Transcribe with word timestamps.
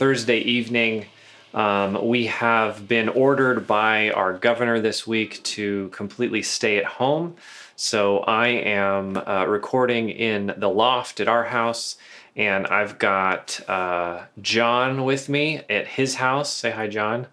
Thursday 0.00 0.38
evening. 0.38 1.04
Um, 1.52 2.08
we 2.08 2.24
have 2.28 2.88
been 2.88 3.10
ordered 3.10 3.66
by 3.66 4.08
our 4.12 4.32
governor 4.32 4.80
this 4.80 5.06
week 5.06 5.42
to 5.42 5.90
completely 5.90 6.40
stay 6.40 6.78
at 6.78 6.86
home. 6.86 7.36
So 7.76 8.20
I 8.20 8.46
am 8.46 9.18
uh, 9.18 9.44
recording 9.44 10.08
in 10.08 10.54
the 10.56 10.70
loft 10.70 11.20
at 11.20 11.28
our 11.28 11.44
house, 11.44 11.98
and 12.34 12.66
I've 12.68 12.98
got 12.98 13.60
uh, 13.68 14.22
Jon 14.40 15.04
with 15.04 15.28
me 15.28 15.60
at 15.68 15.86
his 15.86 16.14
house. 16.14 16.50
Say 16.50 16.70
hi, 16.70 16.88
Jon. 16.88 17.26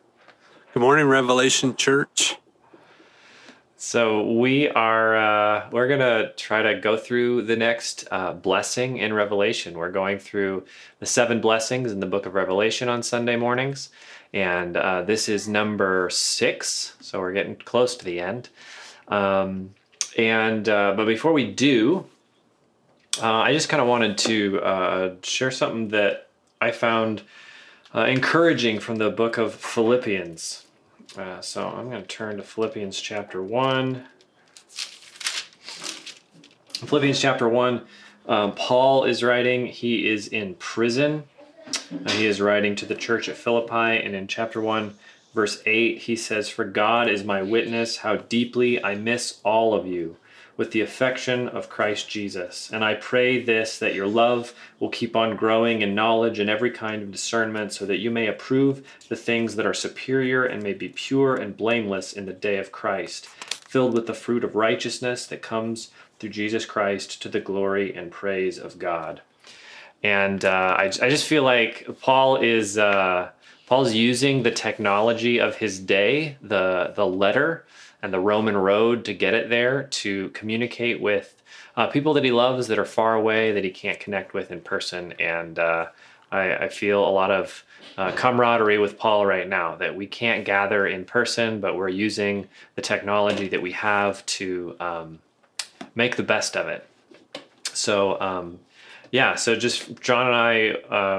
Good 0.73 0.81
morning, 0.81 1.05
Revelation 1.05 1.73
Church. 1.73 2.35
So 3.79 4.31
we 4.31 4.69
are 4.69 5.15
uh, 5.15 5.69
we're 5.71 5.87
gonna 5.87 6.31
try 6.33 6.63
to 6.63 6.79
go 6.79 6.97
through 6.97 7.43
the 7.43 7.55
next 7.55 8.07
uh, 8.09 8.33
blessing 8.33 8.97
in 8.97 9.13
Revelation. 9.13 9.77
We're 9.77 9.91
going 9.91 10.17
through 10.17 10.65
the 10.99 11.05
seven 11.05 11.41
blessings 11.41 11.91
in 11.91 11.99
the 11.99 12.07
book 12.07 12.25
of 12.25 12.33
Revelation 12.33 12.89
on 12.89 13.03
Sunday 13.03 13.35
mornings, 13.35 13.89
and 14.33 14.75
uh, 14.75 15.03
this 15.03 15.29
is 15.29 15.47
number 15.47 16.09
six. 16.09 16.95
So 17.01 17.19
we're 17.19 17.33
getting 17.33 17.55
close 17.55 17.95
to 17.97 18.03
the 18.03 18.19
end. 18.19 18.49
Um, 19.09 19.75
and 20.17 20.67
uh, 20.67 20.95
but 20.97 21.05
before 21.05 21.31
we 21.31 21.51
do, 21.51 22.07
uh, 23.21 23.31
I 23.31 23.53
just 23.53 23.69
kind 23.69 23.79
of 23.79 23.87
wanted 23.87 24.17
to 24.17 24.59
uh, 24.59 25.15
share 25.21 25.51
something 25.51 25.89
that 25.89 26.29
I 26.59 26.71
found 26.71 27.21
encouraging 27.93 28.79
from 28.79 28.95
the 28.95 29.11
book 29.11 29.37
of 29.37 29.53
Philippians. 29.53 30.66
Uh, 31.15 31.41
so 31.41 31.67
I'm 31.67 31.89
going 31.89 32.01
to 32.01 32.07
turn 32.07 32.37
to 32.37 32.43
Philippians 32.43 32.99
chapter 32.99 33.41
1. 33.41 34.03
Philippians 36.73 37.19
chapter 37.19 37.47
1, 37.47 37.81
um, 38.27 38.53
Paul 38.53 39.03
is 39.05 39.23
writing. 39.23 39.67
He 39.67 40.07
is 40.07 40.27
in 40.27 40.55
prison. 40.55 41.23
Uh, 41.67 42.11
he 42.11 42.27
is 42.27 42.41
writing 42.41 42.75
to 42.75 42.85
the 42.85 42.93
church 42.93 43.29
at 43.29 43.37
Philippi. 43.37 44.03
And 44.03 44.15
in 44.15 44.27
chapter 44.27 44.61
1, 44.61 44.95
verse 45.33 45.61
8, 45.65 45.99
he 45.99 46.15
says, 46.15 46.49
For 46.49 46.65
God 46.65 47.09
is 47.09 47.23
my 47.23 47.41
witness, 47.41 47.97
how 47.97 48.17
deeply 48.17 48.83
I 48.83 48.95
miss 48.95 49.39
all 49.43 49.73
of 49.73 49.87
you 49.87 50.17
with 50.57 50.71
the 50.71 50.81
affection 50.81 51.47
of 51.47 51.69
Christ 51.69 52.09
Jesus. 52.09 52.69
And 52.73 52.83
I 52.83 52.95
pray 52.95 53.41
this 53.41 53.77
that 53.77 53.93
your 53.93 54.07
love 54.07 54.53
will 54.79 54.89
keep 54.89 55.15
on 55.15 55.35
growing 55.35 55.81
in 55.81 55.95
knowledge 55.95 56.39
and 56.39 56.49
every 56.49 56.71
kind 56.71 57.03
of 57.03 57.11
discernment, 57.11 57.71
so 57.71 57.85
that 57.85 57.99
you 57.99 58.11
may 58.11 58.27
approve 58.27 58.85
the 59.07 59.15
things 59.15 59.55
that 59.55 59.65
are 59.65 59.73
superior 59.73 60.43
and 60.43 60.63
may 60.63 60.73
be 60.73 60.89
pure 60.89 61.35
and 61.35 61.55
blameless 61.55 62.11
in 62.11 62.25
the 62.25 62.33
day 62.33 62.57
of 62.57 62.71
Christ, 62.71 63.27
filled 63.27 63.93
with 63.93 64.07
the 64.07 64.13
fruit 64.13 64.43
of 64.43 64.55
righteousness 64.55 65.27
that 65.27 65.41
comes 65.41 65.91
through 66.19 66.31
Jesus 66.31 66.65
Christ 66.65 67.21
to 67.21 67.29
the 67.29 67.39
glory 67.39 67.95
and 67.95 68.11
praise 68.11 68.57
of 68.57 68.79
God. 68.79 69.21
And 70.03 70.43
uh, 70.43 70.75
I, 70.77 70.85
I 70.85 71.09
just 71.09 71.27
feel 71.27 71.43
like 71.43 71.87
Paul 72.01 72.37
is. 72.37 72.77
Uh, 72.77 73.29
Paul's 73.67 73.93
using 73.93 74.43
the 74.43 74.51
technology 74.51 75.41
of 75.41 75.57
his 75.57 75.77
day, 75.77 76.37
the 76.41 76.93
the 76.95 77.05
letter, 77.05 77.65
and 78.07 78.13
the 78.13 78.19
Roman 78.21 78.55
road 78.55 79.03
to 79.03 79.13
get 79.13 79.33
it 79.33 79.49
there 79.49 79.83
to 79.83 80.29
communicate 80.29 81.01
with 81.01 81.43
uh, 81.75 81.87
people 81.87 82.13
that 82.13 82.23
he 82.23 82.31
loves 82.31 82.67
that 82.67 82.79
are 82.79 82.85
far 82.85 83.15
away 83.15 83.51
that 83.51 83.65
he 83.65 83.69
can't 83.69 83.99
connect 83.99 84.33
with 84.33 84.49
in 84.49 84.61
person. 84.61 85.11
And 85.19 85.59
uh, 85.59 85.87
I, 86.31 86.55
I, 86.55 86.69
feel 86.69 87.05
a 87.05 87.11
lot 87.11 87.31
of 87.31 87.65
uh, 87.97 88.13
camaraderie 88.13 88.77
with 88.77 88.97
Paul 88.97 89.25
right 89.25 89.45
now 89.45 89.75
that 89.75 89.93
we 89.93 90.07
can't 90.07 90.45
gather 90.45 90.87
in 90.87 91.03
person, 91.03 91.59
but 91.59 91.75
we're 91.75 91.89
using 91.89 92.47
the 92.75 92.81
technology 92.81 93.49
that 93.49 93.61
we 93.61 93.73
have 93.73 94.25
to 94.27 94.77
um, 94.79 95.19
make 95.93 96.15
the 96.15 96.23
best 96.23 96.55
of 96.55 96.69
it. 96.69 96.87
So, 97.73 98.21
um, 98.21 98.57
yeah, 99.11 99.35
so 99.35 99.53
just 99.53 99.99
Jon 99.99 100.27
and 100.27 100.35
I 100.35 100.69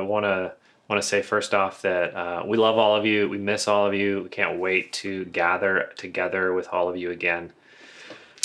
uh, 0.01 0.05
want 0.05 0.25
to 0.25 0.55
want 0.89 1.03
to 1.03 1.09
say 1.09 1.21
first 1.21 1.55
off 1.55 1.83
that 1.83 2.15
uh, 2.15 2.43
we 2.47 2.57
love 2.57 2.79
all 2.79 2.97
of 2.97 3.05
you. 3.05 3.29
We 3.29 3.37
miss 3.37 3.69
all 3.69 3.87
of 3.87 3.93
you. 3.93 4.23
We 4.23 4.31
can't 4.31 4.59
wait 4.59 4.93
to 4.95 5.27
gather 5.27 5.93
together 5.97 6.55
with 6.55 6.67
all 6.73 6.89
of 6.89 6.97
you 6.97 7.11
again. 7.11 7.53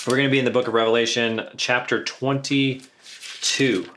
We're 0.05 0.17
going 0.17 0.27
to 0.27 0.31
be 0.31 0.39
in 0.39 0.45
the 0.45 0.51
book 0.51 0.67
of 0.67 0.73
Revelation, 0.73 1.47
chapter 1.55 2.03
22. 2.03 3.89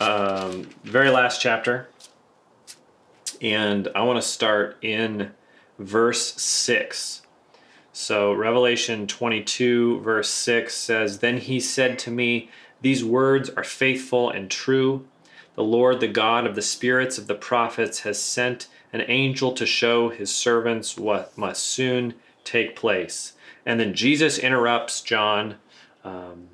Um, 0.00 0.70
very 0.84 1.10
last 1.10 1.42
chapter. 1.42 1.88
And 3.42 3.88
I 3.94 4.02
want 4.02 4.22
to 4.22 4.26
start 4.26 4.78
in 4.80 5.32
verse 5.78 6.40
6. 6.40 7.20
So, 7.92 8.32
Revelation 8.32 9.06
22, 9.06 10.00
verse 10.00 10.30
6 10.30 10.74
says, 10.74 11.18
Then 11.18 11.36
he 11.36 11.60
said 11.60 11.98
to 12.00 12.10
me, 12.10 12.48
These 12.80 13.04
words 13.04 13.50
are 13.50 13.62
faithful 13.64 14.30
and 14.30 14.50
true. 14.50 15.06
The 15.54 15.62
Lord, 15.62 16.00
the 16.00 16.08
God 16.08 16.46
of 16.46 16.54
the 16.54 16.62
spirits 16.62 17.18
of 17.18 17.26
the 17.26 17.34
prophets, 17.34 18.00
has 18.00 18.20
sent 18.20 18.68
an 18.92 19.02
angel 19.08 19.52
to 19.52 19.66
show 19.66 20.08
his 20.08 20.34
servants 20.34 20.96
what 20.96 21.36
must 21.36 21.62
soon 21.62 22.14
take 22.44 22.76
place. 22.76 23.32
And 23.66 23.80
then 23.80 23.94
Jesus 23.94 24.38
interrupts 24.38 25.00
John. 25.00 25.56
Um, 26.04 26.48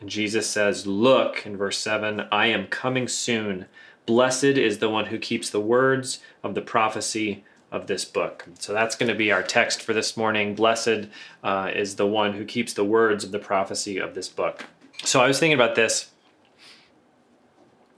and 0.00 0.08
Jesus 0.08 0.48
says, 0.48 0.86
Look, 0.86 1.44
in 1.46 1.56
verse 1.56 1.78
7, 1.78 2.26
I 2.32 2.46
am 2.46 2.66
coming 2.66 3.08
soon. 3.08 3.66
Blessed 4.06 4.44
is 4.44 4.78
the 4.78 4.88
one 4.88 5.06
who 5.06 5.18
keeps 5.18 5.50
the 5.50 5.60
words 5.60 6.20
of 6.42 6.54
the 6.54 6.62
prophecy 6.62 7.44
of 7.70 7.86
this 7.86 8.04
book. 8.04 8.46
So 8.58 8.72
that's 8.72 8.96
going 8.96 9.10
to 9.10 9.14
be 9.14 9.30
our 9.30 9.42
text 9.42 9.82
for 9.82 9.92
this 9.92 10.16
morning. 10.16 10.54
Blessed 10.54 11.08
uh, 11.44 11.70
is 11.74 11.96
the 11.96 12.06
one 12.06 12.32
who 12.32 12.44
keeps 12.44 12.72
the 12.72 12.84
words 12.84 13.24
of 13.24 13.32
the 13.32 13.38
prophecy 13.38 13.98
of 13.98 14.14
this 14.14 14.28
book. 14.28 14.64
So 15.04 15.20
I 15.20 15.28
was 15.28 15.38
thinking 15.38 15.54
about 15.54 15.74
this 15.74 16.10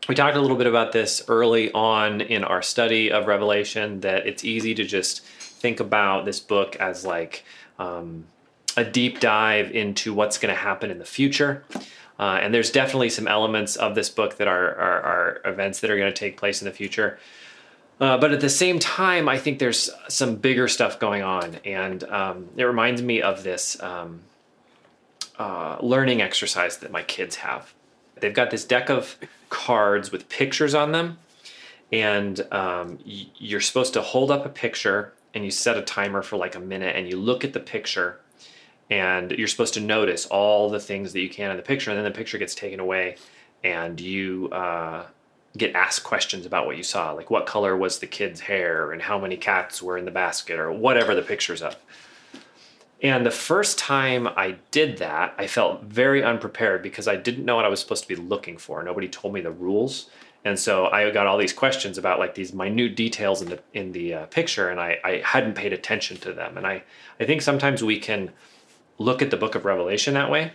we 0.09 0.15
talked 0.15 0.37
a 0.37 0.41
little 0.41 0.57
bit 0.57 0.67
about 0.67 0.93
this 0.93 1.23
early 1.29 1.71
on 1.73 2.21
in 2.21 2.43
our 2.45 2.63
study 2.63 3.13
of 3.13 3.27
Revelation 3.27 4.01
that 4.01 4.27
it's 4.27 4.45
easy 4.45 4.75
to 4.75 4.85
just 4.85 5.23
think 5.23 5.81
about 5.81 6.25
this 6.25 6.41
book 6.41 6.77
as 6.77 7.05
like 7.05 7.45
um, 7.79 8.25
a 8.77 8.85
deep 8.85 9.21
dive 9.21 9.71
into 9.73 10.15
what's 10.15 10.39
going 10.39 10.55
to 10.55 10.61
happen 10.61 10.91
in 10.91 10.99
the 10.99 11.05
future. 11.05 11.65
Uh, 12.19 12.39
and 12.43 12.53
there's 12.53 12.71
definitely 12.71 13.11
some 13.11 13.27
elements 13.27 13.77
of 13.77 13.95
this 13.95 14.11
book 14.11 14.37
that 14.37 14.49
are, 14.49 14.75
are, 14.75 15.01
are 15.03 15.41
events 15.45 15.81
that 15.81 15.91
are 15.91 15.97
going 15.97 16.13
to 16.13 16.19
take 16.19 16.37
place 16.37 16.61
in 16.61 16.67
the 16.67 16.73
future. 16.73 17.19
Uh, 17.99 18.17
but 18.17 18.33
at 18.33 18.41
the 18.41 18.49
same 18.49 18.79
time, 18.79 19.29
I 19.29 19.39
think 19.39 19.59
there's 19.59 19.91
some 20.09 20.37
bigger 20.37 20.69
stuff 20.69 20.99
going 20.99 21.23
on. 21.23 21.57
And 21.65 22.03
um, 22.05 22.49
it 22.57 22.65
reminds 22.65 23.03
me 23.03 23.21
of 23.23 23.43
this 23.43 23.81
um, 23.83 24.21
uh, 25.39 25.77
learning 25.81 26.21
exercise 26.23 26.79
that 26.79 26.91
my 26.91 27.03
kids 27.03 27.37
have. 27.37 27.73
They've 28.21 28.35
got 28.35 28.51
this 28.51 28.65
deck 28.65 28.91
of 28.91 29.17
cards 29.49 30.13
with 30.13 30.29
pictures 30.29 30.75
on 30.75 30.93
them, 30.93 31.19
and 31.93 32.41
um, 32.53 32.99
you're 33.05 33.61
supposed 33.61 33.95
to 33.95 34.03
hold 34.03 34.31
up 34.31 34.47
a 34.47 34.49
picture 34.49 35.13
and 35.35 35.45
you 35.45 35.51
set 35.51 35.77
a 35.77 35.83
timer 35.83 36.23
for 36.23 36.37
like 36.37 36.55
a 36.55 36.61
minute 36.61 36.97
and 36.97 37.09
you 37.09 37.17
look 37.17 37.45
at 37.45 37.53
the 37.53 37.61
picture 37.61 38.21
and 38.91 39.31
you're 39.33 39.49
supposed 39.49 39.75
to 39.75 39.81
notice 39.81 40.27
all 40.27 40.69
the 40.69 40.81
things 40.81 41.13
that 41.13 41.21
you 41.21 41.31
can 41.31 41.51
in 41.51 41.57
the 41.57 41.63
picture 41.63 41.91
and 41.91 41.99
then 41.99 42.05
the 42.05 42.17
picture 42.17 42.39
gets 42.39 42.55
taken 42.55 42.81
away 42.81 43.17
and 43.63 44.01
you 44.01 44.49
uh, 44.51 45.05
get 45.57 45.75
asked 45.75 46.03
questions 46.03 46.47
about 46.47 46.67
what 46.67 46.77
you 46.77 46.83
saw 46.83 47.13
like 47.13 47.31
what 47.31 47.47
color 47.47 47.77
was 47.77 47.99
the 47.99 48.07
kid's 48.07 48.41
hair 48.41 48.93
and 48.93 49.03
how 49.03 49.19
many 49.19 49.37
cats 49.37 49.83
were 49.83 49.97
in 49.97 50.05
the 50.05 50.11
basket 50.11 50.59
or 50.59 50.73
whatever 50.73 51.15
the 51.15 51.23
picture's 51.23 51.63
of 51.63 51.77
and 53.03 53.25
the 53.25 53.31
first 53.31 53.79
time 53.79 54.27
I 54.27 54.57
did 54.71 54.99
that, 54.99 55.35
I 55.39 55.47
felt 55.47 55.85
very 55.85 56.23
unprepared 56.23 56.83
because 56.83 57.09
I 57.09 57.17
didn't 57.17 57.45
know 57.45 57.57
what 57.57 57.65
I 57.65 57.69
was 57.69 57.81
supposed 57.81 58.03
to 58.03 58.09
be 58.09 58.17
looking 58.17 58.59
for. 58.59 58.83
Nobody 58.83 59.09
told 59.09 59.33
me 59.33 59.41
the 59.41 59.51
rules. 59.51 60.11
And 60.45 60.59
so 60.59 60.87
I 60.87 61.11
got 61.11 61.27
all 61.27 61.37
these 61.37 61.53
questions 61.53 61.99
about 61.99 62.19
like 62.19 62.35
these 62.35 62.53
minute 62.53 62.97
details 62.97 63.43
in 63.43 63.51
the 63.51 63.61
in 63.75 63.93
the 63.93 64.15
uh, 64.15 64.27
picture, 64.27 64.71
and 64.71 64.81
I, 64.81 64.99
I 65.05 65.23
hadn't 65.25 65.55
paid 65.55 65.73
attention 65.73 66.17
to 66.19 66.33
them. 66.33 66.57
And 66.57 66.67
I, 66.67 66.83
I 67.19 67.25
think 67.25 67.43
sometimes 67.43 67.83
we 67.83 67.99
can 67.99 68.31
look 68.99 69.21
at 69.23 69.31
the 69.31 69.37
book 69.37 69.55
of 69.55 69.65
Revelation 69.65 70.15
that 70.15 70.31
way, 70.31 70.53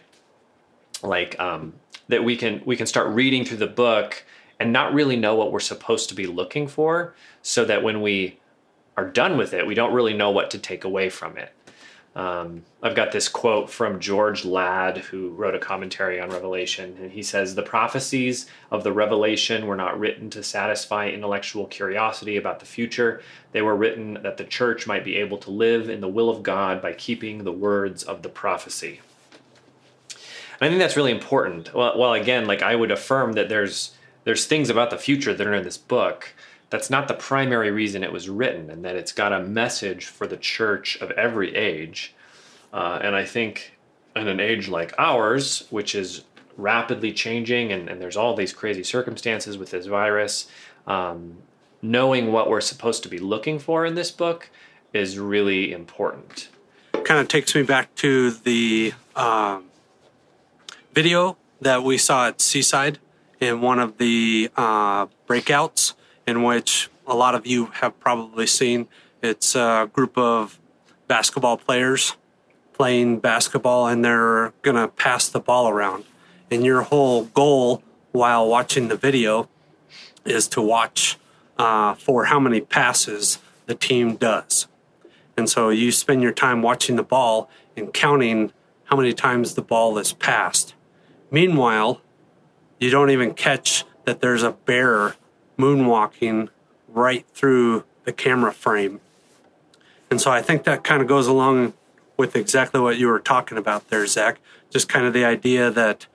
like 1.03 1.39
um, 1.39 1.73
that 2.07 2.23
we 2.23 2.35
can 2.35 2.63
we 2.65 2.75
can 2.75 2.87
start 2.87 3.09
reading 3.09 3.45
through 3.45 3.57
the 3.57 3.67
book 3.67 4.23
and 4.59 4.73
not 4.73 4.93
really 4.93 5.17
know 5.17 5.35
what 5.35 5.51
we're 5.51 5.59
supposed 5.59 6.09
to 6.09 6.15
be 6.15 6.25
looking 6.25 6.67
for, 6.67 7.13
so 7.43 7.63
that 7.65 7.83
when 7.83 8.01
we 8.01 8.39
are 8.97 9.07
done 9.07 9.37
with 9.37 9.53
it, 9.53 9.67
we 9.67 9.75
don't 9.75 9.93
really 9.93 10.13
know 10.13 10.31
what 10.31 10.49
to 10.49 10.57
take 10.57 10.83
away 10.83 11.09
from 11.09 11.37
it. 11.37 11.51
Um, 12.15 12.63
I've 12.81 12.95
got 12.95 13.11
this 13.11 13.27
quote 13.27 13.69
from 13.69 13.99
George 13.99 14.45
Ladd, 14.45 14.99
who 14.99 15.31
wrote 15.31 15.53
a 15.53 15.59
commentary 15.59 16.17
on 16.19 16.29
Revelation, 16.29 16.95
and 17.01 17.11
he 17.11 17.21
says, 17.21 17.55
The 17.55 17.61
prophecies 17.61 18.47
of 18.71 18.85
the 18.85 18.93
Revelation 18.93 19.67
were 19.67 19.75
not 19.75 19.99
written 19.99 20.29
to 20.29 20.41
satisfy 20.41 21.09
intellectual 21.09 21.65
curiosity 21.65 22.37
about 22.37 22.61
the 22.61 22.65
future. 22.65 23.21
They 23.51 23.61
were 23.61 23.75
written 23.75 24.19
that 24.23 24.37
the 24.37 24.45
church 24.45 24.87
might 24.87 25.03
be 25.03 25.17
able 25.17 25.37
to 25.39 25.51
live 25.51 25.89
in 25.89 25.99
the 25.99 26.07
will 26.07 26.29
of 26.29 26.41
God 26.41 26.81
by 26.81 26.93
keeping 26.93 27.43
the 27.43 27.51
words 27.51 28.01
of 28.01 28.21
the 28.21 28.29
prophecy. 28.29 29.01
And 30.61 30.67
I 30.67 30.69
think 30.69 30.79
that's 30.79 30.95
really 30.95 31.11
important. 31.11 31.73
Well, 31.73 31.99
well, 31.99 32.13
again, 32.13 32.47
like 32.47 32.61
I 32.61 32.75
would 32.75 32.91
affirm 32.91 33.33
that 33.33 33.49
there's 33.49 33.91
there's 34.23 34.45
things 34.45 34.69
about 34.69 34.89
the 34.89 34.97
future 34.97 35.33
that 35.33 35.45
are 35.45 35.53
in 35.53 35.63
this 35.63 35.77
book 35.77 36.33
that's 36.69 36.89
not 36.89 37.07
the 37.07 37.13
primary 37.13 37.71
reason 37.71 38.03
it 38.03 38.11
was 38.11 38.29
written, 38.29 38.69
and 38.69 38.83
that 38.85 38.95
it's 38.95 39.11
got 39.11 39.31
a 39.31 39.41
message 39.41 40.05
for 40.05 40.27
the 40.27 40.37
church 40.37 40.97
of 41.01 41.11
every 41.11 41.55
age. 41.55 42.13
Uh, 42.73 42.99
and 43.01 43.15
I 43.15 43.25
think 43.25 43.77
in 44.15 44.27
an 44.27 44.39
age 44.39 44.67
like 44.67 44.93
ours, 44.97 45.67
which 45.69 45.95
is 45.95 46.23
rapidly 46.57 47.11
changing, 47.11 47.71
and, 47.71 47.89
and 47.89 48.01
there's 48.01 48.17
all 48.17 48.35
these 48.35 48.53
crazy 48.53 48.83
circumstances 48.83 49.57
with 49.57 49.71
this 49.71 49.85
virus. 49.85 50.47
Um, 50.87 51.37
knowing 51.81 52.31
what 52.31 52.49
we're 52.49 52.61
supposed 52.61 53.03
to 53.03 53.09
be 53.09 53.19
looking 53.19 53.59
for 53.59 53.85
in 53.85 53.95
this 53.95 54.11
book 54.11 54.49
is 54.93 55.19
really 55.19 55.71
important. 55.71 56.49
Kind 57.03 57.19
of 57.19 57.27
takes 57.27 57.53
me 57.53 57.63
back 57.63 57.93
to 57.95 58.31
the 58.31 58.93
um, 59.15 59.65
video 60.93 61.37
that 61.61 61.83
we 61.83 61.97
saw 61.97 62.27
at 62.29 62.41
Seaside 62.41 62.99
in 63.39 63.61
one 63.61 63.79
of 63.79 63.97
the 63.97 64.49
uh, 64.55 65.07
breakouts, 65.27 65.93
in 66.27 66.43
which 66.43 66.89
a 67.07 67.15
lot 67.15 67.35
of 67.35 67.45
you 67.45 67.67
have 67.67 67.99
probably 67.99 68.47
seen. 68.47 68.87
It's 69.21 69.55
a 69.55 69.89
group 69.91 70.17
of 70.17 70.59
basketball 71.07 71.57
players 71.57 72.15
playing 72.73 73.19
basketball, 73.19 73.87
and 73.87 74.03
they're 74.03 74.53
going 74.61 74.75
to 74.75 74.87
pass 74.87 75.29
the 75.29 75.39
ball 75.39 75.69
around. 75.69 76.03
And 76.51 76.65
your 76.65 76.81
whole 76.81 77.25
goal 77.25 77.81
while 78.11 78.47
watching 78.47 78.87
the 78.87 78.97
video 78.97 79.49
is 80.25 80.47
to 80.49 80.61
watch 80.61 81.17
uh, 81.57 81.93
for 81.95 82.25
how 82.25 82.39
many 82.39 82.61
passes 82.61 83.39
the 83.65 83.75
team 83.75 84.15
does. 84.15 84.67
And 85.37 85.49
so 85.49 85.69
you 85.69 85.91
spend 85.91 86.21
your 86.21 86.31
time 86.31 86.61
watching 86.61 86.95
the 86.95 87.03
ball 87.03 87.49
and 87.75 87.93
counting 87.93 88.51
how 88.85 88.97
many 88.97 89.13
times 89.13 89.55
the 89.55 89.61
ball 89.61 89.97
is 89.97 90.13
passed. 90.13 90.73
Meanwhile, 91.31 92.01
you 92.79 92.89
don't 92.89 93.09
even 93.09 93.33
catch 93.33 93.83
that 94.05 94.21
there's 94.21 94.43
a 94.43 94.51
bear 94.51 95.15
moonwalking 95.57 96.49
right 96.87 97.25
through 97.33 97.83
the 98.03 98.13
camera 98.13 98.53
frame. 98.53 98.99
And 100.09 100.21
so 100.21 100.31
I 100.31 100.41
think 100.41 100.63
that 100.63 100.83
kind 100.83 101.01
of 101.01 101.07
goes 101.07 101.27
along 101.27 101.73
with 102.17 102.35
exactly 102.35 102.79
what 102.79 102.97
you 102.97 103.07
were 103.07 103.19
talking 103.19 103.57
about 103.57 103.89
there, 103.89 104.05
Zak. 104.07 104.39
Just 104.69 104.87
kind 104.87 105.05
of 105.05 105.13
the 105.13 105.25
idea 105.25 105.69
that 105.71 106.07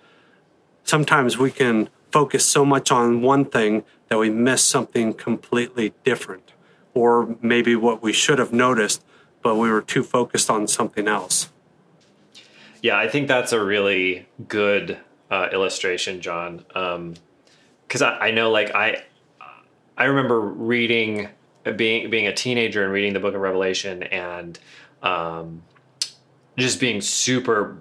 sometimes 0.84 1.37
we 1.37 1.50
can 1.50 1.88
focus 2.10 2.46
so 2.46 2.64
much 2.64 2.90
on 2.90 3.22
one 3.22 3.44
thing 3.44 3.84
that 4.08 4.19
we 4.19 4.31
miss 4.31 4.62
something 4.62 5.12
completely 5.12 5.93
different, 6.04 6.52
or 6.94 7.36
maybe 7.40 7.76
what 7.76 8.02
we 8.02 8.12
should 8.12 8.38
have 8.38 8.52
noticed, 8.52 9.04
but 9.43 9.56
we 9.56 9.70
were 9.70 9.82
too 9.82 10.02
focused 10.02 10.50
on 10.50 10.66
something 10.66 11.06
else. 11.06 11.50
Yeah, 12.82 12.96
I 12.96 13.08
think 13.08 13.28
that's 13.28 13.52
a 13.52 13.62
really 13.62 14.26
good 14.48 14.98
uh, 15.31 15.48
illustration, 15.52 16.20
Jon. 16.20 16.64
Because 16.66 18.02
um, 18.02 18.19
I, 18.20 18.28
I 18.28 18.31
know, 18.31 18.50
like 18.50 18.75
I, 18.75 19.04
I 20.00 20.05
remember 20.05 20.41
reading, 20.41 21.29
being 21.76 22.08
being 22.08 22.26
a 22.26 22.32
teenager 22.32 22.82
and 22.82 22.91
reading 22.91 23.12
the 23.12 23.20
Book 23.20 23.35
of 23.35 23.41
Revelation, 23.43 24.02
and 24.02 24.58
um, 25.02 25.62
just 26.56 26.81
being 26.81 27.02
super 27.02 27.76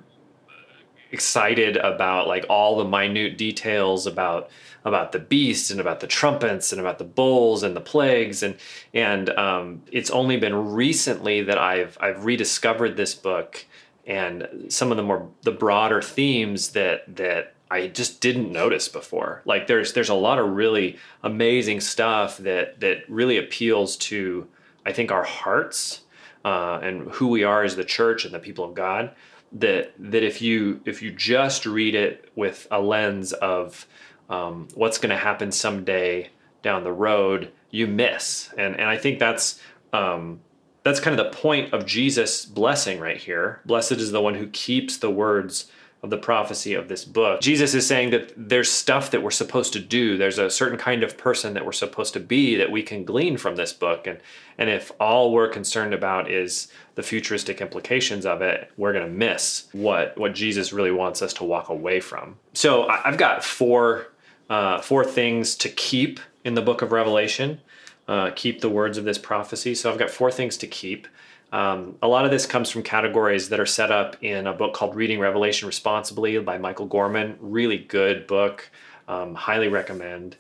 excited 1.14 1.78
about 1.78 2.28
like 2.28 2.46
all 2.50 2.78
the 2.78 2.84
minute 2.84 3.38
details 3.38 4.06
about 4.06 4.50
about 4.84 5.14
the 5.14 5.20
beast 5.20 5.72
and 5.72 5.80
about 5.80 6.02
the 6.02 6.08
trumpets 6.08 6.74
and 6.74 6.82
about 6.82 6.98
the 6.98 7.06
bowls 7.06 7.64
and 7.64 7.74
the 7.74 7.82
plagues. 7.82 8.44
And 8.44 8.58
and 8.94 9.30
um, 9.30 9.84
it's 9.90 10.10
only 10.10 10.36
been 10.36 10.74
recently 10.74 11.42
that 11.44 11.58
I've 11.58 11.98
I've 12.02 12.26
rediscovered 12.26 12.98
this 12.98 13.16
book 13.16 13.66
and 14.06 14.66
some 14.68 14.92
of 14.92 14.98
the 14.98 15.04
more 15.04 15.30
the 15.44 15.54
broader 15.54 16.02
themes 16.02 16.72
that 16.72 17.16
that 17.16 17.56
I 17.72 17.88
just 17.88 18.20
didn't 18.22 18.52
notice 18.52 18.88
before. 18.88 19.42
Like 19.46 19.68
there's 19.68 19.94
there's 19.94 20.10
a 20.10 20.16
lot 20.16 20.40
of 20.40 20.50
really 20.50 20.98
amazing 21.24 21.82
stuff 21.82 22.38
that 22.40 22.80
that 22.80 23.10
really 23.10 23.38
appeals 23.38 23.96
to 23.98 24.48
I 24.86 24.94
think 24.94 25.12
our 25.12 25.24
hearts 25.24 26.02
uh, 26.44 26.80
and 26.82 27.10
who 27.12 27.28
we 27.28 27.44
are 27.44 27.64
as 27.64 27.76
the 27.76 27.84
church 27.84 28.26
and 28.26 28.34
the 28.34 28.40
people 28.40 28.66
of 28.66 28.74
God. 28.74 29.12
That 29.52 29.94
that 30.00 30.24
if 30.24 30.42
you 30.42 30.82
if 30.86 31.02
you 31.02 31.12
just 31.12 31.66
read 31.66 31.96
it 31.96 32.32
with 32.36 32.68
a 32.72 32.80
lens 32.80 33.34
of 33.34 33.88
um, 34.30 34.68
what's 34.76 34.98
going 34.98 35.10
to 35.10 35.18
happen 35.18 35.52
someday 35.52 36.30
down 36.62 36.84
the 36.84 36.94
road, 36.94 37.52
you 37.72 37.88
miss. 37.88 38.54
And 38.58 38.76
and 38.80 38.90
I 38.90 38.98
think 38.98 39.20
that's 39.20 39.60
um, 39.94 40.40
that's 40.84 41.00
kind 41.00 41.20
of 41.20 41.26
the 41.26 41.38
point 41.38 41.74
of 41.74 41.86
Jesus' 41.86 42.46
blessing 42.46 43.00
right 43.00 43.18
here. 43.18 43.62
Blessed 43.66 43.94
is 43.94 44.12
the 44.12 44.22
one 44.22 44.36
who 44.36 44.48
keeps 44.48 44.98
the 44.98 45.10
words 45.10 45.72
of 46.02 46.10
the 46.10 46.18
prophecy 46.18 46.74
of 46.74 46.88
this 46.88 47.04
book. 47.04 47.42
Jesus 47.42 47.74
is 47.74 47.86
saying 47.86 48.12
that 48.12 48.32
there's 48.38 48.72
stuff 48.72 49.12
that 49.12 49.22
we're 49.22 49.32
supposed 49.32 49.74
to 49.74 49.80
do. 49.80 50.18
There's 50.18 50.38
a 50.38 50.50
certain 50.50 50.78
kind 50.78 51.04
of 51.04 51.18
person 51.18 51.54
that 51.56 51.66
we're 51.66 51.74
supposed 51.74 52.14
to 52.14 52.22
be 52.22 52.56
that 52.56 52.72
we 52.72 52.84
can 52.84 53.04
glean 53.04 53.38
from 53.38 53.58
this 53.58 53.74
book. 53.74 54.08
And 54.08 54.20
and 54.58 54.70
if 54.70 54.92
all 55.00 55.34
we're 55.34 55.50
concerned 55.50 55.94
about 55.94 56.30
is 56.32 56.70
the 56.96 57.04
futuristic 57.04 57.60
implications 57.62 58.26
of 58.26 58.42
it, 58.42 58.72
we're 58.78 58.94
going 58.94 59.06
to 59.06 59.12
miss 59.12 59.68
what 59.74 60.18
what 60.18 60.34
Jesus 60.34 60.72
really 60.72 60.92
wants 60.92 61.22
us 61.22 61.34
to 61.34 61.44
walk 61.44 61.68
away 61.70 62.00
from. 62.00 62.38
So 62.54 62.88
I've 62.88 63.18
got 63.18 63.44
four 63.44 64.08
uh, 64.50 64.80
four 64.82 65.04
things 65.04 65.56
to 65.58 65.70
keep 65.70 66.20
in 66.46 66.54
the 66.54 66.62
book 66.62 66.82
of 66.82 66.92
Revelation. 66.92 67.60
Uh, 68.08 68.32
keep 68.36 68.62
the 68.62 68.70
words 68.70 68.98
of 68.98 69.04
this 69.04 69.20
prophecy. 69.20 69.76
So 69.76 69.92
I've 69.92 70.00
got 70.00 70.10
four 70.10 70.32
things 70.32 70.58
to 70.58 70.68
keep. 70.68 71.08
Um, 71.52 71.98
a 72.02 72.08
lot 72.08 72.26
of 72.26 72.32
this 72.32 72.46
comes 72.46 72.70
from 72.70 72.84
categories 72.84 73.50
that 73.50 73.60
are 73.60 73.66
set 73.66 73.92
up 73.92 74.18
in 74.22 74.46
a 74.46 74.54
book 74.54 74.74
called 74.74 74.96
Reading 74.96 75.20
Revelation 75.20 75.68
Responsibly 75.68 76.38
by 76.40 76.58
Michael 76.58 76.86
Gorman. 76.86 77.38
Really 77.40 77.78
good 77.78 78.28
book, 78.28 78.70
um, 79.08 79.34
highly 79.34 79.68
recommend. 79.68 80.36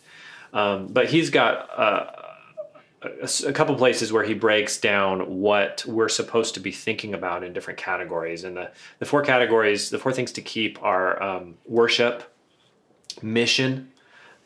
Um, 0.53 0.87
but 0.87 1.09
he's 1.09 1.29
got 1.29 1.69
uh, 1.79 2.11
a, 3.01 3.29
a, 3.47 3.53
couple 3.53 3.75
places 3.75 4.11
where 4.11 4.23
he 4.23 4.33
breaks 4.33 4.77
down 4.79 5.39
what 5.39 5.83
we're 5.87 6.09
supposed 6.09 6.55
to 6.55 6.59
be 6.59 6.71
thinking 6.71 7.13
about 7.13 7.43
in 7.43 7.53
different 7.53 7.79
categories. 7.79 8.43
And 8.43 8.57
the, 8.57 8.71
the 8.99 9.05
four 9.05 9.21
categories, 9.21 9.89
the 9.89 9.99
four 9.99 10.11
things 10.11 10.31
to 10.33 10.41
keep 10.41 10.81
are 10.83 11.21
um, 11.21 11.55
worship, 11.65 12.35
mission, 13.21 13.91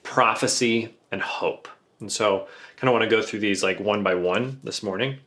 prophecy, 0.03 0.93
and 1.11 1.21
hope. 1.21 1.67
And 1.99 2.11
so, 2.11 2.47
kind 2.75 2.89
of 2.89 2.93
want 2.93 3.03
to 3.03 3.09
go 3.09 3.21
through 3.21 3.39
these 3.39 3.63
like 3.63 3.79
one 3.79 4.03
by 4.03 4.15
one 4.15 4.59
this 4.63 4.83
morning. 4.83 5.19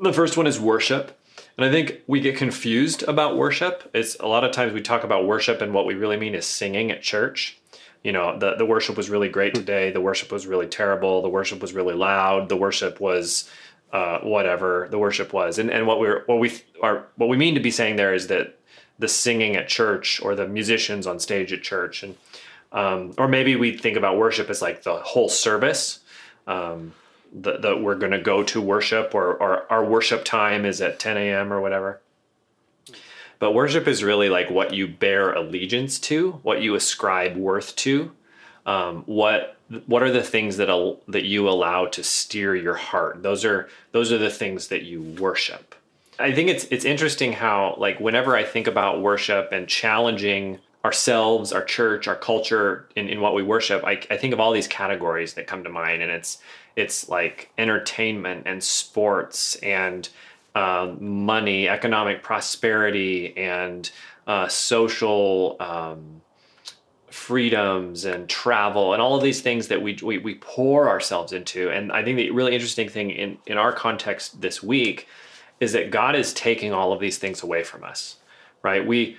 The 0.00 0.12
first 0.12 0.36
one 0.36 0.46
is 0.46 0.58
worship. 0.60 1.18
And 1.56 1.64
I 1.64 1.70
think 1.70 2.00
we 2.06 2.20
get 2.20 2.36
confused 2.36 3.02
about 3.04 3.36
worship. 3.36 3.88
It's 3.94 4.16
a 4.18 4.26
lot 4.26 4.44
of 4.44 4.52
times 4.52 4.72
we 4.72 4.82
talk 4.82 5.04
about 5.04 5.26
worship 5.26 5.60
and 5.60 5.72
what 5.72 5.86
we 5.86 5.94
really 5.94 6.16
mean 6.16 6.34
is 6.34 6.46
singing 6.46 6.90
at 6.90 7.02
church. 7.02 7.58
You 8.02 8.12
know, 8.12 8.38
the, 8.38 8.56
the 8.56 8.66
worship 8.66 8.96
was 8.96 9.08
really 9.08 9.28
great 9.28 9.54
today. 9.54 9.90
The 9.90 10.00
worship 10.00 10.32
was 10.32 10.46
really 10.46 10.66
terrible. 10.66 11.22
The 11.22 11.28
worship 11.28 11.62
was 11.62 11.72
really 11.72 11.94
loud. 11.94 12.48
The 12.48 12.56
worship 12.56 13.00
was 13.00 13.48
uh, 13.92 14.18
whatever 14.20 14.88
the 14.90 14.98
worship 14.98 15.32
was. 15.32 15.58
And 15.58 15.70
and 15.70 15.86
what 15.86 16.00
we're 16.00 16.24
what 16.26 16.40
we 16.40 16.52
are 16.82 17.06
what 17.16 17.28
we 17.28 17.36
mean 17.36 17.54
to 17.54 17.60
be 17.60 17.70
saying 17.70 17.96
there 17.96 18.12
is 18.12 18.26
that 18.26 18.58
the 18.98 19.08
singing 19.08 19.56
at 19.56 19.68
church 19.68 20.20
or 20.20 20.34
the 20.34 20.46
musicians 20.46 21.06
on 21.06 21.20
stage 21.20 21.52
at 21.52 21.62
church 21.62 22.02
and 22.02 22.16
um, 22.72 23.14
or 23.18 23.28
maybe 23.28 23.54
we 23.54 23.76
think 23.76 23.96
about 23.96 24.18
worship 24.18 24.50
as 24.50 24.60
like 24.60 24.82
the 24.82 24.96
whole 24.96 25.28
service 25.28 26.00
um, 26.48 26.92
that, 27.34 27.82
we're 27.82 27.96
going 27.96 28.12
to 28.12 28.20
go 28.20 28.42
to 28.44 28.60
worship 28.60 29.14
or, 29.14 29.34
or 29.34 29.70
our 29.70 29.84
worship 29.84 30.24
time 30.24 30.64
is 30.64 30.80
at 30.80 30.98
10 30.98 31.16
a.m 31.16 31.52
or 31.52 31.60
whatever. 31.60 32.00
But 33.38 33.52
worship 33.52 33.88
is 33.88 34.04
really 34.04 34.28
like 34.28 34.50
what 34.50 34.72
you 34.72 34.86
bear 34.86 35.32
allegiance 35.32 35.98
to 36.00 36.32
what 36.42 36.62
you 36.62 36.74
ascribe 36.74 37.36
worth 37.36 37.74
to 37.76 38.12
um, 38.66 39.02
what 39.06 39.56
what 39.86 40.02
are 40.02 40.12
the 40.12 40.22
things 40.22 40.56
that 40.58 40.68
al- 40.68 41.00
that 41.08 41.24
you 41.24 41.48
allow 41.48 41.86
to 41.86 42.02
steer 42.02 42.54
your 42.54 42.74
heart. 42.74 43.22
Those 43.22 43.44
are 43.44 43.68
those 43.92 44.12
are 44.12 44.18
the 44.18 44.30
things 44.30 44.68
that 44.68 44.82
you 44.82 45.02
worship. 45.02 45.74
I 46.18 46.32
think 46.32 46.48
it's 46.48 46.64
it's 46.70 46.84
interesting 46.84 47.32
how 47.32 47.74
like 47.76 47.98
whenever 47.98 48.36
i 48.36 48.44
think 48.44 48.66
about 48.66 49.02
worship 49.02 49.48
and 49.52 49.66
challenging 49.66 50.60
ourselves, 50.84 51.50
our 51.52 51.64
church, 51.64 52.06
our 52.06 52.16
culture, 52.16 52.86
in, 52.94 53.08
in 53.08 53.20
what 53.20 53.34
we 53.34 53.42
worship, 53.42 53.82
I, 53.84 53.92
I 54.10 54.18
think 54.18 54.34
of 54.34 54.40
all 54.40 54.52
these 54.52 54.68
categories 54.68 55.32
that 55.34 55.46
come 55.46 55.64
to 55.64 55.70
mind, 55.70 56.02
and 56.02 56.12
it's 56.12 56.38
it's 56.76 57.08
like 57.08 57.50
entertainment 57.58 58.46
and 58.46 58.62
sports 58.62 59.56
and 59.56 60.08
um, 60.54 61.24
money, 61.24 61.68
economic 61.68 62.22
prosperity, 62.22 63.36
and 63.36 63.90
uh, 64.26 64.48
social 64.48 65.56
um, 65.60 66.22
freedoms 67.10 68.04
and 68.04 68.28
travel, 68.28 68.92
and 68.92 69.02
all 69.02 69.16
of 69.16 69.22
these 69.22 69.40
things 69.40 69.68
that 69.68 69.82
we, 69.82 69.98
we 70.02 70.18
we 70.18 70.34
pour 70.36 70.88
ourselves 70.88 71.32
into. 71.32 71.70
And 71.70 71.92
I 71.92 72.04
think 72.04 72.16
the 72.16 72.30
really 72.30 72.54
interesting 72.54 72.88
thing 72.88 73.10
in 73.10 73.38
in 73.46 73.58
our 73.58 73.72
context 73.72 74.40
this 74.40 74.62
week 74.62 75.08
is 75.60 75.72
that 75.72 75.90
God 75.90 76.14
is 76.14 76.32
taking 76.32 76.72
all 76.72 76.92
of 76.92 77.00
these 77.00 77.18
things 77.18 77.42
away 77.42 77.64
from 77.64 77.84
us. 77.84 78.16
Right? 78.62 78.86
We 78.86 79.18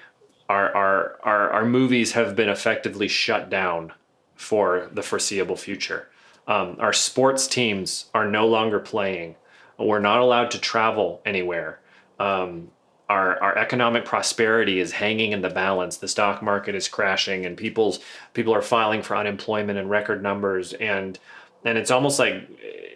our, 0.49 0.75
our, 0.75 1.19
our, 1.23 1.49
our 1.51 1.65
movies 1.65 2.11
have 2.11 2.35
been 2.35 2.49
effectively 2.49 3.07
shut 3.07 3.49
down 3.49 3.93
for 4.35 4.89
the 4.91 5.01
foreseeable 5.01 5.55
future. 5.55 6.07
Um, 6.47 6.77
our 6.79 6.93
sports 6.93 7.47
teams 7.47 8.05
are 8.13 8.27
no 8.27 8.47
longer 8.47 8.79
playing. 8.79 9.35
We're 9.77 9.99
not 9.99 10.19
allowed 10.19 10.51
to 10.51 10.59
travel 10.59 11.21
anywhere. 11.25 11.79
Um, 12.19 12.69
our, 13.09 13.41
our 13.41 13.57
economic 13.57 14.05
prosperity 14.05 14.79
is 14.79 14.91
hanging 14.93 15.31
in 15.31 15.41
the 15.41 15.49
balance. 15.49 15.97
The 15.97 16.07
stock 16.07 16.41
market 16.41 16.75
is 16.75 16.87
crashing, 16.87 17.45
and 17.45 17.55
people's 17.57 17.99
people 18.33 18.53
are 18.53 18.61
filing 18.61 19.01
for 19.01 19.15
unemployment 19.15 19.77
in 19.77 19.89
record 19.89 20.23
numbers. 20.23 20.73
And 20.73 21.19
and 21.63 21.79
it's 21.79 21.89
almost 21.89 22.19
like, 22.19 22.47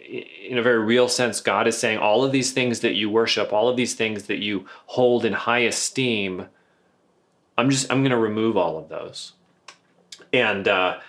in 0.08 0.56
a 0.56 0.62
very 0.62 0.78
real 0.78 1.08
sense, 1.08 1.40
God 1.40 1.66
is 1.66 1.76
saying 1.76 1.98
all 1.98 2.24
of 2.24 2.30
these 2.30 2.52
things 2.52 2.80
that 2.80 2.94
you 2.94 3.10
worship, 3.10 3.52
all 3.52 3.68
of 3.68 3.76
these 3.76 3.94
things 3.94 4.24
that 4.24 4.38
you 4.38 4.66
hold 4.86 5.24
in 5.24 5.32
high 5.32 5.60
esteem, 5.60 6.46
I'm 7.58 7.68
just 7.70 7.90
I'm 7.90 8.02
going 8.02 8.10
to 8.10 8.16
remove 8.16 8.56
all 8.56 8.78
of 8.78 8.88
those. 8.88 9.32
And 10.32 10.66
uh, 10.66 11.00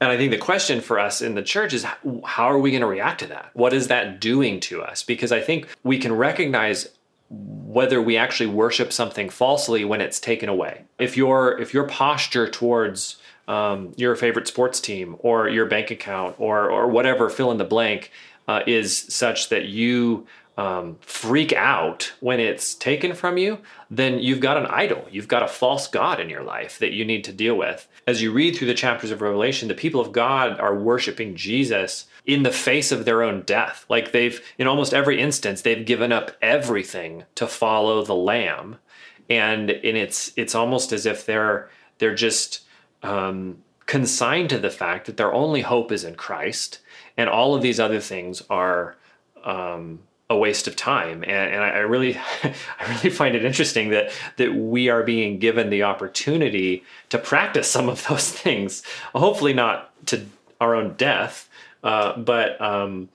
and 0.00 0.10
I 0.10 0.16
think 0.16 0.30
the 0.30 0.38
question 0.38 0.80
for 0.80 0.98
us 0.98 1.22
in 1.22 1.34
the 1.34 1.42
church 1.42 1.72
is 1.72 1.84
how 1.84 2.50
are 2.50 2.58
we 2.58 2.70
going 2.70 2.82
to 2.82 2.86
react 2.86 3.20
to 3.20 3.26
that? 3.28 3.50
What 3.54 3.72
is 3.72 3.88
that 3.88 4.20
doing 4.20 4.60
to 4.60 4.82
us? 4.82 5.02
Because 5.02 5.32
I 5.32 5.40
think 5.40 5.68
we 5.84 5.98
can 5.98 6.12
recognize 6.12 6.88
whether 7.30 8.00
we 8.00 8.16
actually 8.16 8.46
worship 8.46 8.92
something 8.92 9.30
falsely 9.30 9.84
when 9.84 10.00
it's 10.00 10.20
taken 10.20 10.48
away. 10.48 10.82
If 10.98 11.16
your 11.16 11.58
if 11.58 11.72
your 11.72 11.84
posture 11.84 12.48
towards 12.48 13.16
um, 13.48 13.94
your 13.96 14.16
favorite 14.16 14.46
sports 14.46 14.80
team 14.80 15.16
or 15.20 15.48
your 15.48 15.66
bank 15.66 15.90
account 15.90 16.36
or 16.38 16.70
or 16.70 16.88
whatever 16.88 17.30
fill 17.30 17.50
in 17.50 17.58
the 17.58 17.64
blank 17.64 18.12
uh, 18.48 18.60
is 18.66 18.96
such 18.96 19.48
that 19.48 19.64
you 19.64 20.26
um, 20.56 20.96
freak 21.00 21.52
out 21.52 22.14
when 22.20 22.40
it's 22.40 22.74
taken 22.74 23.14
from 23.14 23.36
you, 23.36 23.58
then 23.90 24.18
you've 24.20 24.40
got 24.40 24.56
an 24.56 24.66
idol. 24.66 25.06
You've 25.10 25.28
got 25.28 25.42
a 25.42 25.48
false 25.48 25.86
God 25.86 26.18
in 26.18 26.30
your 26.30 26.42
life 26.42 26.78
that 26.78 26.92
you 26.92 27.04
need 27.04 27.24
to 27.24 27.32
deal 27.32 27.56
with. 27.56 27.86
As 28.06 28.22
you 28.22 28.32
read 28.32 28.56
through 28.56 28.68
the 28.68 28.74
chapters 28.74 29.10
of 29.10 29.20
Revelation, 29.20 29.68
the 29.68 29.74
people 29.74 30.00
of 30.00 30.12
God 30.12 30.58
are 30.58 30.74
worshiping 30.74 31.36
Jesus 31.36 32.06
in 32.24 32.42
the 32.42 32.50
face 32.50 32.90
of 32.90 33.04
their 33.04 33.22
own 33.22 33.42
death. 33.42 33.84
Like 33.90 34.12
they've, 34.12 34.40
in 34.56 34.66
almost 34.66 34.94
every 34.94 35.20
instance, 35.20 35.60
they've 35.60 35.84
given 35.84 36.10
up 36.10 36.32
everything 36.40 37.24
to 37.34 37.46
follow 37.46 38.02
the 38.02 38.14
Lamb. 38.14 38.76
And, 39.28 39.70
and 39.70 39.96
it's, 39.96 40.32
it's 40.36 40.54
almost 40.54 40.92
as 40.92 41.04
if 41.04 41.26
they're, 41.26 41.68
they're 41.98 42.14
just 42.14 42.64
um, 43.02 43.58
consigned 43.84 44.50
to 44.50 44.58
the 44.58 44.70
fact 44.70 45.06
that 45.06 45.18
their 45.18 45.34
only 45.34 45.60
hope 45.60 45.92
is 45.92 46.02
in 46.02 46.14
Christ. 46.14 46.78
And 47.16 47.28
all 47.28 47.54
of 47.54 47.60
these 47.60 47.78
other 47.78 48.00
things 48.00 48.42
are. 48.48 48.96
Um, 49.44 50.00
a 50.28 50.36
waste 50.36 50.66
of 50.66 50.74
time. 50.74 51.22
And, 51.22 51.54
and 51.54 51.62
I, 51.62 51.78
really 51.78 52.16
i 52.42 52.54
really 52.88 53.10
find 53.10 53.36
it 53.36 53.44
interesting 53.44 53.90
that 53.90 54.10
that 54.36 54.54
we 54.54 54.88
are 54.88 55.02
being 55.02 55.38
given 55.38 55.70
the 55.70 55.84
opportunity 55.84 56.84
to 57.10 57.18
practice 57.18 57.70
some 57.70 57.88
of 57.88 58.06
those 58.08 58.30
things. 58.42 58.82
Hopefully 59.14 59.52
not 59.52 59.92
to 60.06 60.26
our 60.60 60.74
own 60.74 60.94
death 60.94 61.48
uh, 61.86 62.18
but 62.18 62.60
um, 62.60 63.08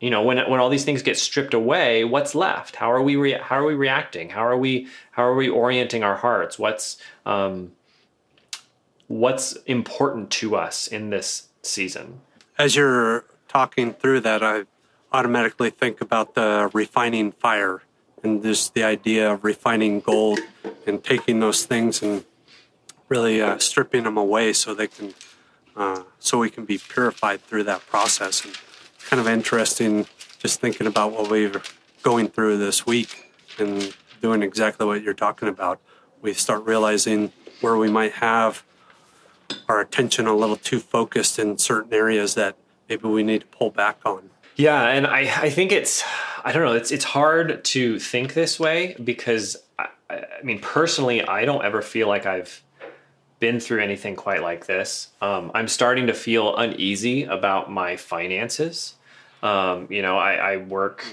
you 0.00 0.10
know 0.10 0.22
when 0.22 0.38
when 0.50 0.60
all 0.60 0.68
these 0.68 0.84
things 0.84 1.02
get 1.02 1.16
stripped 1.16 1.54
away 1.54 2.04
what's 2.04 2.34
left? 2.34 2.76
How 2.76 2.92
are 2.92 3.00
we 3.00 3.16
rea- 3.16 3.40
how 3.40 3.56
are 3.56 3.64
we 3.64 3.74
reacting? 3.74 4.28
How 4.28 4.46
are 4.46 4.58
we 4.58 4.88
how 5.12 5.22
are 5.24 5.34
we 5.34 5.48
orienting 5.48 6.02
our 6.02 6.16
hearts? 6.16 6.58
What's 6.58 6.98
um, 7.24 7.72
what's 9.06 9.54
important 9.64 10.30
to 10.32 10.56
us 10.56 10.86
in 10.86 11.08
this 11.08 11.48
season? 11.62 12.20
As 12.58 12.76
you're 12.76 13.24
talking 13.48 13.94
through 13.94 14.20
that 14.20 14.44
i 14.44 14.62
automatically 15.12 15.70
think 15.70 16.00
about 16.00 16.34
the 16.34 16.70
refining 16.72 17.32
fire 17.32 17.82
and 18.22 18.42
just 18.42 18.74
the 18.74 18.84
idea 18.84 19.32
of 19.32 19.44
refining 19.44 20.00
gold 20.00 20.40
and 20.86 21.02
taking 21.02 21.40
those 21.40 21.64
things 21.64 22.02
and 22.02 22.24
really 23.08 23.40
uh, 23.40 23.58
stripping 23.58 24.04
them 24.04 24.16
away 24.16 24.52
so 24.52 24.74
they 24.74 24.86
can 24.86 25.14
uh, 25.76 26.02
so 26.18 26.38
we 26.38 26.50
can 26.50 26.64
be 26.64 26.78
purified 26.78 27.40
through 27.42 27.64
that 27.64 27.80
process. 27.86 28.44
And 28.44 28.54
kind 29.08 29.20
of 29.20 29.26
interesting 29.26 30.06
just 30.38 30.60
thinking 30.60 30.86
about 30.86 31.12
what 31.12 31.30
we're 31.30 31.62
going 32.02 32.28
through 32.28 32.58
this 32.58 32.86
week 32.86 33.32
and 33.58 33.94
doing 34.22 34.42
exactly 34.42 34.86
what 34.86 35.02
you're 35.02 35.14
talking 35.14 35.48
about. 35.48 35.80
We 36.22 36.32
start 36.34 36.64
realizing 36.64 37.32
where 37.60 37.76
we 37.76 37.90
might 37.90 38.12
have 38.12 38.62
our 39.68 39.80
attention 39.80 40.26
a 40.26 40.34
little 40.34 40.56
too 40.56 40.78
focused 40.78 41.38
in 41.38 41.58
certain 41.58 41.92
areas 41.92 42.34
that 42.34 42.56
maybe 42.88 43.08
we 43.08 43.22
need 43.22 43.40
to 43.42 43.46
pull 43.46 43.70
back 43.70 43.98
on 44.04 44.30
yeah, 44.60 44.88
and 44.88 45.06
I, 45.06 45.20
I 45.20 45.50
think 45.50 45.72
it's 45.72 46.04
I 46.44 46.52
don't 46.52 46.64
know 46.64 46.74
it's 46.74 46.90
it's 46.90 47.04
hard 47.04 47.64
to 47.64 47.98
think 47.98 48.34
this 48.34 48.60
way 48.60 48.94
because 49.02 49.56
I, 49.78 49.88
I 50.10 50.42
mean 50.42 50.60
personally 50.60 51.22
I 51.22 51.46
don't 51.46 51.64
ever 51.64 51.80
feel 51.80 52.08
like 52.08 52.26
I've 52.26 52.62
been 53.38 53.58
through 53.58 53.82
anything 53.82 54.16
quite 54.16 54.42
like 54.42 54.66
this. 54.66 55.08
Um, 55.22 55.50
I'm 55.54 55.66
starting 55.66 56.08
to 56.08 56.14
feel 56.14 56.54
uneasy 56.56 57.24
about 57.24 57.72
my 57.72 57.96
finances. 57.96 58.96
Um, 59.42 59.86
you 59.88 60.02
know, 60.02 60.18
I, 60.18 60.34
I 60.34 60.56
work 60.58 61.06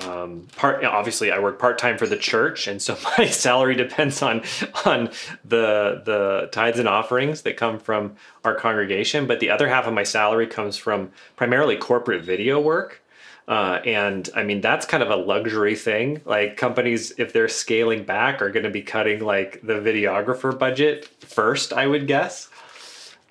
um, 0.00 0.48
part 0.56 0.84
obviously 0.84 1.30
I 1.30 1.38
work 1.38 1.58
part 1.58 1.78
time 1.78 1.98
for 1.98 2.06
the 2.06 2.16
church, 2.16 2.66
and 2.66 2.82
so 2.82 2.96
my 3.18 3.26
salary 3.26 3.74
depends 3.74 4.22
on 4.22 4.42
on 4.84 5.10
the 5.44 6.02
the 6.04 6.48
tithes 6.52 6.78
and 6.78 6.88
offerings 6.88 7.42
that 7.42 7.56
come 7.56 7.78
from 7.78 8.16
our 8.44 8.54
congregation. 8.54 9.26
But 9.26 9.40
the 9.40 9.50
other 9.50 9.68
half 9.68 9.86
of 9.86 9.94
my 9.94 10.02
salary 10.02 10.46
comes 10.46 10.76
from 10.76 11.12
primarily 11.36 11.76
corporate 11.76 12.24
video 12.24 12.60
work. 12.60 13.00
Uh, 13.46 13.78
and 13.84 14.30
I 14.34 14.42
mean 14.42 14.62
that's 14.62 14.86
kind 14.86 15.02
of 15.02 15.10
a 15.10 15.16
luxury 15.16 15.76
thing. 15.76 16.22
Like 16.24 16.56
companies, 16.56 17.12
if 17.18 17.32
they're 17.32 17.48
scaling 17.48 18.04
back, 18.04 18.40
are 18.40 18.50
going 18.50 18.64
to 18.64 18.70
be 18.70 18.82
cutting 18.82 19.20
like 19.20 19.60
the 19.62 19.74
videographer 19.74 20.58
budget 20.58 21.06
first, 21.20 21.72
I 21.72 21.86
would 21.86 22.06
guess. 22.06 22.48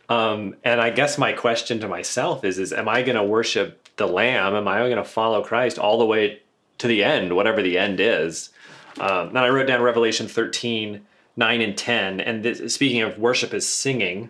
Um, 0.10 0.55
and 0.63 0.79
I 0.79 0.91
guess 0.91 1.17
my 1.17 1.34
question 1.34 1.79
to 1.79 1.88
myself 1.88 2.46
is: 2.46 2.60
Is 2.60 2.72
am 2.72 2.88
I 2.88 3.01
going 3.01 3.15
to 3.15 3.24
worship 3.24 3.89
the 3.98 4.08
Lamb? 4.08 4.53
Am 4.53 4.67
I 4.67 4.79
going 4.79 4.98
to 4.98 5.03
follow 5.03 5.43
Christ 5.43 5.79
all 5.79 5.98
the 5.98 6.05
way 6.05 6.42
to 6.84 6.88
the 6.90 7.02
end, 7.02 7.34
whatever 7.34 7.62
the 7.62 7.78
end 7.78 8.02
is. 8.02 8.50
Um, 9.00 9.36
I 9.38 9.48
wrote 9.48 9.68
down 9.68 9.82
Revelation 9.82 10.28
13, 10.28 11.06
9 11.38 11.62
and 11.62 11.78
10. 11.78 12.20
And 12.20 12.44
this, 12.44 12.74
speaking 12.74 13.02
of 13.02 13.18
worship 13.18 13.54
as 13.54 13.66
singing, 13.66 14.30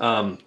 um, 0.00 0.38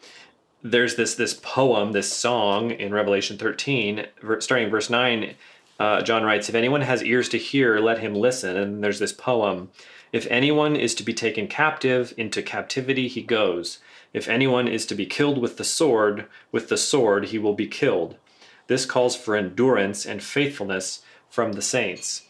there's 0.62 0.96
this 0.96 1.16
this 1.16 1.34
poem, 1.34 1.94
this 1.94 2.12
song 2.12 2.72
in 2.72 2.94
Revelation 2.94 3.38
13, 3.38 4.06
starting 4.40 4.70
verse 4.70 4.90
9. 4.90 5.34
Uh, 5.80 6.02
John 6.02 6.24
writes, 6.24 6.50
If 6.50 6.56
anyone 6.56 6.82
has 6.82 7.02
ears 7.02 7.30
to 7.30 7.38
hear, 7.38 7.80
let 7.80 8.00
him 8.00 8.14
listen. 8.14 8.58
And 8.58 8.84
there's 8.84 9.00
this 9.00 9.14
poem 9.14 9.70
If 10.12 10.28
anyone 10.30 10.76
is 10.76 10.94
to 10.96 11.04
be 11.04 11.14
taken 11.14 11.48
captive, 11.48 12.14
into 12.18 12.42
captivity 12.42 13.08
he 13.08 13.22
goes. 13.22 13.80
If 14.12 14.28
anyone 14.28 14.68
is 14.68 14.86
to 14.88 14.96
be 14.96 15.06
killed 15.06 15.38
with 15.38 15.56
the 15.56 15.64
sword, 15.64 16.26
with 16.52 16.68
the 16.68 16.78
sword 16.78 17.28
he 17.28 17.40
will 17.40 17.54
be 17.54 17.68
killed. 17.68 18.18
This 18.67 18.86
calls 18.86 19.15
for 19.15 19.36
endurance 19.36 20.05
and 20.05 20.21
faithfulness 20.21 21.01
from 21.29 21.53
the 21.53 21.62
saints. 21.62 22.24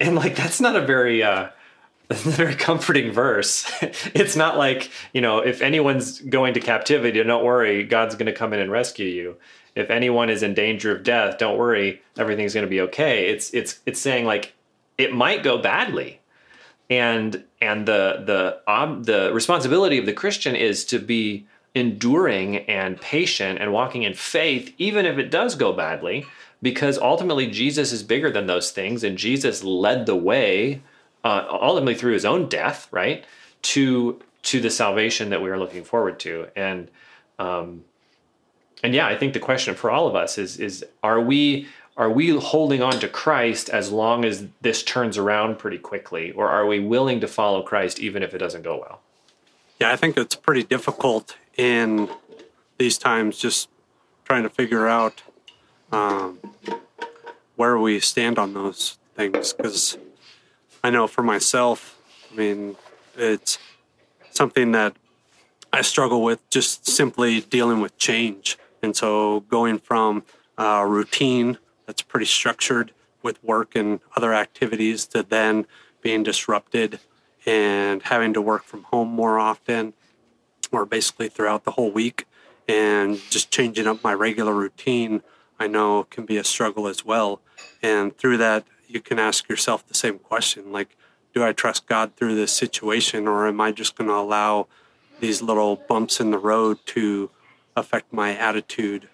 And 0.00 0.14
like 0.14 0.36
that's 0.36 0.60
not 0.60 0.76
a 0.76 0.84
very 0.84 1.22
uh 1.22 1.50
very 2.10 2.54
comforting 2.54 3.12
verse. 3.12 3.70
it's 4.14 4.34
not 4.34 4.56
like, 4.56 4.90
you 5.12 5.20
know, 5.20 5.40
if 5.40 5.60
anyone's 5.60 6.20
going 6.22 6.54
to 6.54 6.60
captivity, 6.60 7.22
don't 7.22 7.44
worry, 7.44 7.84
God's 7.84 8.14
going 8.14 8.26
to 8.26 8.32
come 8.32 8.54
in 8.54 8.60
and 8.60 8.72
rescue 8.72 9.06
you. 9.06 9.36
If 9.74 9.90
anyone 9.90 10.30
is 10.30 10.42
in 10.42 10.54
danger 10.54 10.90
of 10.90 11.02
death, 11.02 11.36
don't 11.36 11.58
worry, 11.58 12.00
everything's 12.16 12.54
going 12.54 12.66
to 12.66 12.70
be 12.70 12.80
okay. 12.82 13.28
It's 13.28 13.52
it's 13.52 13.80
it's 13.84 14.00
saying 14.00 14.24
like 14.24 14.54
it 14.96 15.12
might 15.12 15.42
go 15.42 15.58
badly. 15.58 16.20
And 16.88 17.44
and 17.60 17.86
the 17.86 18.22
the 18.24 18.72
um, 18.72 19.02
the 19.02 19.30
responsibility 19.34 19.98
of 19.98 20.06
the 20.06 20.14
Christian 20.14 20.56
is 20.56 20.86
to 20.86 20.98
be 20.98 21.46
enduring 21.78 22.58
and 22.68 23.00
patient 23.00 23.60
and 23.60 23.72
walking 23.72 24.02
in 24.02 24.14
faith, 24.14 24.74
even 24.78 25.06
if 25.06 25.18
it 25.18 25.30
does 25.30 25.54
go 25.54 25.72
badly, 25.72 26.26
because 26.60 26.98
ultimately 26.98 27.46
Jesus 27.46 27.92
is 27.92 28.02
bigger 28.02 28.30
than 28.30 28.46
those 28.46 28.70
things, 28.70 29.04
and 29.04 29.16
Jesus 29.16 29.64
led 29.64 30.06
the 30.06 30.16
way, 30.16 30.82
uh, 31.24 31.46
ultimately 31.48 31.94
through 31.94 32.12
his 32.12 32.24
own 32.24 32.48
death, 32.48 32.88
right, 32.90 33.24
to 33.62 34.20
to 34.42 34.60
the 34.60 34.70
salvation 34.70 35.30
that 35.30 35.42
we 35.42 35.50
are 35.50 35.58
looking 35.58 35.84
forward 35.84 36.18
to, 36.20 36.48
and 36.56 36.90
um, 37.38 37.84
and 38.82 38.94
yeah, 38.94 39.06
I 39.06 39.16
think 39.16 39.32
the 39.32 39.40
question 39.40 39.74
for 39.74 39.90
all 39.90 40.06
of 40.06 40.14
us 40.14 40.38
is 40.38 40.58
is 40.58 40.84
are 41.02 41.20
we 41.20 41.68
are 41.96 42.10
we 42.10 42.30
holding 42.38 42.80
on 42.80 43.00
to 43.00 43.08
Christ 43.08 43.68
as 43.68 43.90
long 43.90 44.24
as 44.24 44.46
this 44.60 44.82
turns 44.84 45.18
around 45.18 45.58
pretty 45.58 45.78
quickly, 45.78 46.30
or 46.32 46.48
are 46.48 46.66
we 46.66 46.78
willing 46.78 47.20
to 47.20 47.28
follow 47.28 47.62
Christ 47.62 47.98
even 47.98 48.22
if 48.22 48.34
it 48.34 48.38
doesn't 48.38 48.62
go 48.62 48.78
well? 48.78 49.00
Yeah, 49.80 49.92
I 49.92 49.96
think 49.96 50.16
it's 50.16 50.36
pretty 50.36 50.62
difficult 50.62 51.36
in 51.58 52.08
these 52.78 52.96
times 52.96 53.36
just 53.36 53.68
trying 54.24 54.44
to 54.44 54.48
figure 54.48 54.86
out 54.88 55.22
um, 55.92 56.38
where 57.56 57.76
we 57.78 58.00
stand 58.00 58.38
on 58.38 58.54
those 58.54 58.96
things 59.14 59.52
because 59.52 59.98
I 60.82 60.90
know 60.90 61.06
for 61.06 61.22
myself, 61.22 62.00
I 62.32 62.36
mean, 62.36 62.76
it's 63.16 63.58
something 64.30 64.72
that 64.72 64.94
I 65.72 65.82
struggle 65.82 66.22
with 66.22 66.48
just 66.50 66.86
simply 66.86 67.40
dealing 67.40 67.80
with 67.80 67.98
change. 67.98 68.56
And 68.80 68.96
so 68.96 69.40
going 69.40 69.78
from 69.80 70.22
a 70.56 70.86
routine 70.86 71.58
that's 71.86 72.00
pretty 72.00 72.26
structured 72.26 72.92
with 73.22 73.42
work 73.42 73.74
and 73.74 73.98
other 74.16 74.32
activities 74.32 75.06
to 75.06 75.24
then 75.24 75.66
being 76.00 76.22
disrupted 76.22 77.00
and 77.44 78.02
having 78.04 78.32
to 78.34 78.40
work 78.40 78.62
from 78.62 78.84
home 78.84 79.08
more 79.08 79.38
often 79.38 79.94
or 80.70 80.84
basically 80.84 81.28
throughout 81.28 81.64
the 81.64 81.72
whole 81.72 81.90
week. 81.90 82.26
And 82.68 83.18
just 83.30 83.50
changing 83.50 83.86
up 83.86 84.04
my 84.04 84.12
regular 84.12 84.54
routine, 84.54 85.22
I 85.58 85.66
know 85.66 86.04
can 86.04 86.26
be 86.26 86.36
a 86.36 86.44
struggle 86.44 86.86
as 86.86 87.04
well. 87.04 87.40
And 87.82 88.16
through 88.16 88.36
that, 88.38 88.64
you 88.86 89.00
can 89.00 89.18
ask 89.18 89.48
yourself 89.48 89.86
the 89.86 89.94
same 89.94 90.18
question 90.18 90.72
like, 90.72 90.96
do 91.34 91.44
I 91.44 91.52
trust 91.52 91.86
God 91.86 92.16
through 92.16 92.34
this 92.34 92.52
situation, 92.52 93.28
or 93.28 93.46
am 93.46 93.60
I 93.60 93.70
just 93.70 93.96
going 93.96 94.08
to 94.08 94.14
allow 94.14 94.66
these 95.20 95.42
little 95.42 95.76
bumps 95.76 96.20
in 96.20 96.30
the 96.30 96.38
road 96.38 96.78
to 96.86 97.30
affect 97.76 98.12
my 98.12 98.36
attitude 98.36 99.08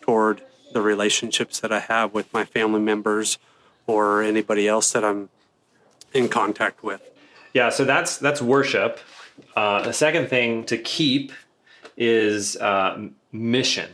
toward 0.00 0.42
the 0.72 0.82
relationships 0.82 1.60
that 1.60 1.72
I 1.72 1.80
have 1.80 2.12
with 2.12 2.32
my 2.32 2.44
family 2.44 2.80
members 2.80 3.38
or 3.86 4.22
anybody 4.22 4.68
else 4.68 4.92
that 4.92 5.04
I'm 5.04 5.30
in 6.12 6.28
contact 6.28 6.82
with? 6.82 7.02
Yeah, 7.54 7.70
so 7.70 7.84
that's 7.84 8.16
that's 8.16 8.40
worship. 8.40 9.00
Uh, 9.56 9.82
the 9.82 9.92
second 9.92 10.28
thing 10.28 10.64
to 10.64 10.78
keep 10.78 11.32
is 11.96 12.56
uh, 12.56 13.08
mission. 13.32 13.90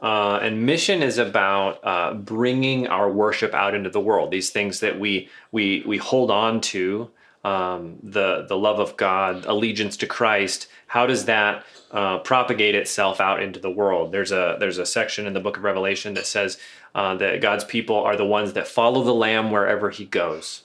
Uh, 0.00 0.40
and 0.42 0.66
mission 0.66 1.00
is 1.00 1.18
about 1.18 1.78
uh, 1.84 2.12
bringing 2.12 2.88
our 2.88 3.10
worship 3.10 3.54
out 3.54 3.74
into 3.74 3.88
the 3.88 4.00
world. 4.00 4.32
These 4.32 4.50
things 4.50 4.80
that 4.80 4.98
we 4.98 5.28
we 5.52 5.84
we 5.86 5.96
hold 5.96 6.30
on 6.30 6.60
to, 6.72 7.08
um, 7.44 7.98
the 8.02 8.44
the 8.48 8.58
love 8.58 8.80
of 8.80 8.96
God, 8.96 9.44
allegiance 9.46 9.96
to 9.98 10.06
Christ. 10.06 10.66
How 10.88 11.06
does 11.06 11.26
that 11.26 11.64
uh, 11.92 12.18
propagate 12.18 12.74
itself 12.74 13.20
out 13.20 13.40
into 13.40 13.60
the 13.60 13.70
world? 13.70 14.10
There's 14.10 14.32
a 14.32 14.56
there's 14.58 14.78
a 14.78 14.86
section 14.86 15.24
in 15.24 15.34
the 15.34 15.40
Book 15.40 15.56
of 15.56 15.62
Revelation 15.62 16.14
that 16.14 16.26
says 16.26 16.58
uh, 16.96 17.14
that 17.16 17.40
God's 17.40 17.64
people 17.64 17.96
are 17.96 18.16
the 18.16 18.26
ones 18.26 18.54
that 18.54 18.66
follow 18.66 19.04
the 19.04 19.14
Lamb 19.14 19.52
wherever 19.52 19.90
He 19.90 20.04
goes. 20.04 20.64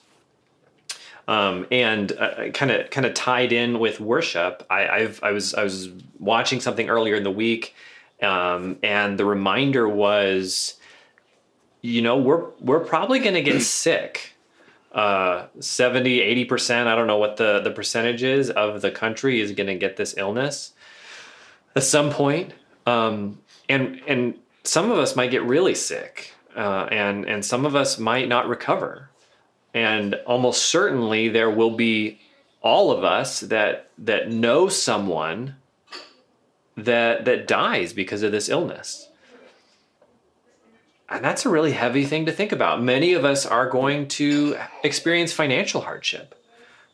Um, 1.28 1.66
and 1.70 2.10
kind 2.54 2.70
of 2.70 2.88
kind 2.88 3.06
of 3.06 3.12
tied 3.12 3.52
in 3.52 3.78
with 3.78 4.00
worship. 4.00 4.66
I, 4.70 4.88
I've 4.88 5.20
I 5.22 5.32
was 5.32 5.54
I 5.54 5.62
was 5.62 5.90
watching 6.18 6.58
something 6.58 6.88
earlier 6.88 7.16
in 7.16 7.22
the 7.22 7.30
week, 7.30 7.74
um, 8.22 8.78
and 8.82 9.18
the 9.18 9.26
reminder 9.26 9.86
was, 9.86 10.76
you 11.82 12.00
know, 12.00 12.16
we're 12.16 12.48
we're 12.60 12.80
probably 12.80 13.18
going 13.18 13.34
to 13.34 13.42
get 13.42 13.60
sick. 13.62 14.32
Uh, 14.90 15.46
70, 15.60 16.22
80 16.22 16.44
percent. 16.46 16.88
I 16.88 16.96
don't 16.96 17.06
know 17.06 17.18
what 17.18 17.36
the 17.36 17.60
the 17.60 17.70
percentage 17.70 18.22
is 18.22 18.48
of 18.48 18.80
the 18.80 18.90
country 18.90 19.38
is 19.38 19.52
going 19.52 19.66
to 19.66 19.74
get 19.74 19.98
this 19.98 20.14
illness 20.16 20.72
at 21.76 21.84
some 21.84 22.08
point. 22.10 22.54
Um, 22.86 23.38
and 23.68 24.00
and 24.06 24.34
some 24.64 24.90
of 24.90 24.98
us 24.98 25.14
might 25.14 25.30
get 25.30 25.42
really 25.44 25.74
sick, 25.74 26.32
uh, 26.56 26.88
and 26.90 27.26
and 27.26 27.44
some 27.44 27.66
of 27.66 27.76
us 27.76 27.98
might 27.98 28.28
not 28.28 28.48
recover 28.48 29.07
and 29.74 30.14
almost 30.26 30.66
certainly 30.66 31.28
there 31.28 31.50
will 31.50 31.70
be 31.70 32.20
all 32.60 32.90
of 32.90 33.04
us 33.04 33.40
that 33.40 33.90
that 33.98 34.30
know 34.30 34.68
someone 34.68 35.56
that 36.76 37.24
that 37.24 37.46
dies 37.46 37.92
because 37.92 38.22
of 38.22 38.32
this 38.32 38.48
illness. 38.48 39.08
And 41.10 41.24
that's 41.24 41.46
a 41.46 41.48
really 41.48 41.72
heavy 41.72 42.04
thing 42.04 42.26
to 42.26 42.32
think 42.32 42.52
about. 42.52 42.82
Many 42.82 43.14
of 43.14 43.24
us 43.24 43.46
are 43.46 43.70
going 43.70 44.08
to 44.08 44.58
experience 44.84 45.32
financial 45.32 45.80
hardship. 45.80 46.34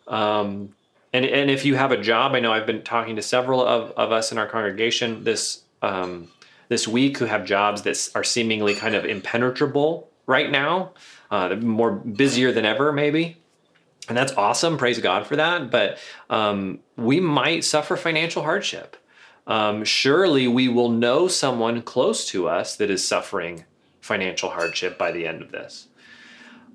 Um, 0.07 0.75
and, 1.15 1.25
and 1.25 1.51
if 1.51 1.65
you 1.65 1.77
have 1.77 1.93
a 1.93 1.97
job 1.97 2.33
i 2.35 2.41
know 2.41 2.53
i've 2.53 2.67
been 2.67 2.83
talking 2.83 3.17
to 3.17 3.23
several 3.23 3.65
of, 3.65 3.93
of 3.93 4.13
us 4.13 4.33
in 4.33 4.37
our 4.37 4.47
congregation 4.47 5.25
this 5.25 5.63
um, 5.81 6.29
this 6.69 6.89
week 6.89 7.19
who 7.19 7.27
have 7.27 7.47
jobs 7.47 7.83
that 7.83 8.11
are 8.15 8.25
seemingly 8.25 8.75
kind 8.75 8.95
of 8.95 9.05
impenetrable 9.05 10.11
right 10.27 10.51
now 10.51 10.93
uh, 11.31 11.55
more 11.57 11.91
busier 11.91 12.53
than 12.53 12.65
ever, 12.65 12.93
maybe. 12.93 13.37
And 14.09 14.17
that's 14.17 14.33
awesome. 14.33 14.77
Praise 14.77 14.99
God 14.99 15.27
for 15.27 15.37
that. 15.37 15.71
But 15.71 15.99
um, 16.29 16.81
we 16.97 17.21
might 17.21 17.65
suffer 17.65 17.97
financial 17.97 18.43
hardship. 18.43 18.97
Um, 19.47 19.85
surely 19.85 20.49
we 20.49 20.69
will 20.69 20.91
know 20.91 21.29
someone 21.29 21.83
close 21.83 22.27
to 22.29 22.49
us 22.49 22.77
that 22.77 22.91
is 22.91 23.07
suffering 23.07 23.65
financial 24.01 24.51
hardship 24.51 24.99
by 24.99 25.13
the 25.13 25.27
end 25.27 25.43
of 25.43 25.53
this. 25.53 25.89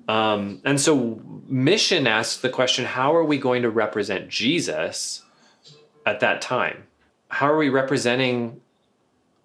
Um, 0.08 0.60
and 0.64 0.80
so, 0.80 1.20
mission 1.46 2.06
asks 2.06 2.40
the 2.40 2.48
question 2.48 2.84
how 2.84 3.14
are 3.14 3.24
we 3.24 3.38
going 3.38 3.62
to 3.62 3.70
represent 3.70 4.28
Jesus 4.28 5.22
at 6.04 6.20
that 6.20 6.42
time? 6.42 6.84
How 7.28 7.52
are 7.52 7.56
we 7.56 7.68
representing 7.68 8.60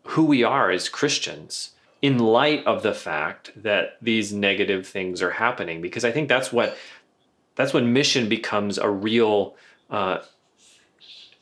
who 0.05 0.25
we 0.25 0.43
are 0.43 0.71
as 0.71 0.89
Christians? 0.89 1.74
In 2.05 2.19
light 2.19 2.63
of 2.67 2.83
the 2.83 2.93
fact 2.93 3.51
that 3.55 3.97
these 3.99 4.31
negative 4.31 4.85
things 4.85 5.23
are 5.23 5.31
happening 5.31 5.81
because 5.81 6.05
i 6.05 6.11
think 6.11 6.29
that's 6.29 6.53
what 6.53 6.77
that's 7.55 7.73
when 7.73 7.93
mission 7.93 8.29
becomes 8.29 8.77
a 8.77 8.87
real 8.87 9.55
uh, 9.89 10.19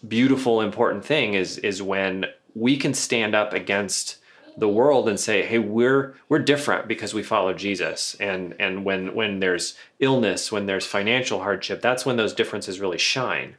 beautiful 0.08 0.62
important 0.62 1.04
thing 1.04 1.34
is 1.34 1.58
is 1.58 1.82
when 1.82 2.26
we 2.56 2.78
can 2.78 2.94
stand 2.94 3.36
up 3.36 3.52
against 3.52 4.20
the 4.56 4.70
world 4.70 5.10
and 5.10 5.20
say 5.20 5.44
hey 5.46 5.60
we're 5.60 6.16
we're 6.30 6.40
different 6.40 6.88
because 6.88 7.14
we 7.14 7.24
follow 7.24 7.54
jesus. 7.54 8.16
And 8.22 8.56
and 8.58 8.86
when 8.86 9.14
when 9.14 9.42
there's 9.42 9.76
illness 10.00 10.50
when 10.50 10.66
there's 10.66 10.86
financial 10.86 11.40
hardship 11.40 11.82
that's 11.82 12.06
when 12.06 12.16
those 12.16 12.34
differences 12.34 12.80
really 12.80 12.98
shine. 12.98 13.56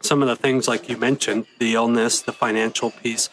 Some 0.00 0.20
of 0.20 0.28
the 0.28 0.36
things 0.36 0.68
like 0.68 0.90
you 0.90 0.98
mentioned 0.98 1.46
the 1.58 1.72
illness 1.74 2.20
the 2.20 2.32
financial 2.32 2.90
piece 2.90 3.30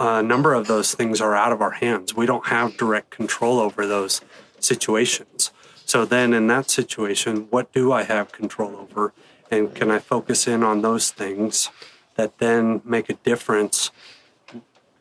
a 0.00 0.22
number 0.22 0.54
of 0.54 0.66
those 0.66 0.94
things 0.94 1.20
are 1.20 1.36
out 1.36 1.52
of 1.52 1.60
our 1.60 1.72
hands. 1.72 2.14
We 2.14 2.24
don't 2.24 2.46
have 2.46 2.78
direct 2.78 3.10
control 3.10 3.60
over 3.60 3.86
those 3.86 4.22
situations. 4.58 5.52
So 5.84 6.06
then, 6.06 6.32
in 6.32 6.46
that 6.46 6.70
situation, 6.70 7.48
what 7.50 7.72
do 7.72 7.92
I 7.92 8.04
have 8.04 8.32
control 8.32 8.76
over? 8.76 9.12
And 9.50 9.74
can 9.74 9.90
I 9.90 9.98
focus 9.98 10.46
in 10.46 10.62
on 10.62 10.80
those 10.80 11.10
things 11.10 11.68
that 12.14 12.38
then 12.38 12.80
make 12.84 13.10
a 13.10 13.14
difference 13.14 13.90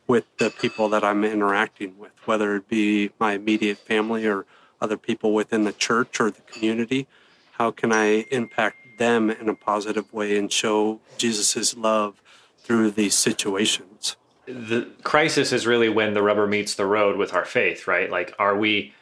with 0.06 0.26
the 0.38 0.50
people 0.50 0.90
that 0.90 1.04
I'm 1.04 1.24
interacting 1.24 1.98
with, 1.98 2.12
whether 2.26 2.56
it 2.56 2.68
be 2.68 3.12
my 3.20 3.34
immediate 3.34 3.78
family 3.78 4.26
or 4.26 4.46
other 4.82 4.98
people 4.98 5.34
within 5.34 5.64
the 5.64 5.72
church 5.72 6.20
or 6.20 6.30
the 6.30 6.42
community? 6.42 7.08
How 7.54 7.72
can 7.72 7.94
I 7.94 8.26
impact 8.32 8.98
them 8.98 9.30
in 9.30 9.48
a 9.48 9.56
positive 9.56 10.12
way 10.12 10.38
and 10.38 10.52
show 10.52 11.00
Jesus' 11.18 11.78
love 11.78 12.22
through 12.58 12.92
these 12.92 13.16
situations? 13.16 14.18
The 14.50 14.88
crisis 15.04 15.52
is 15.52 15.68
really 15.68 15.90
when 15.90 16.14
the 16.14 16.22
rubber 16.22 16.48
meets 16.48 16.76
the 16.76 16.86
road 16.86 17.18
with 17.18 17.34
our 17.34 17.46
faith, 17.46 17.88
right? 17.88 18.10
Like, 18.10 18.34
are 18.40 18.58
we, 18.58 18.94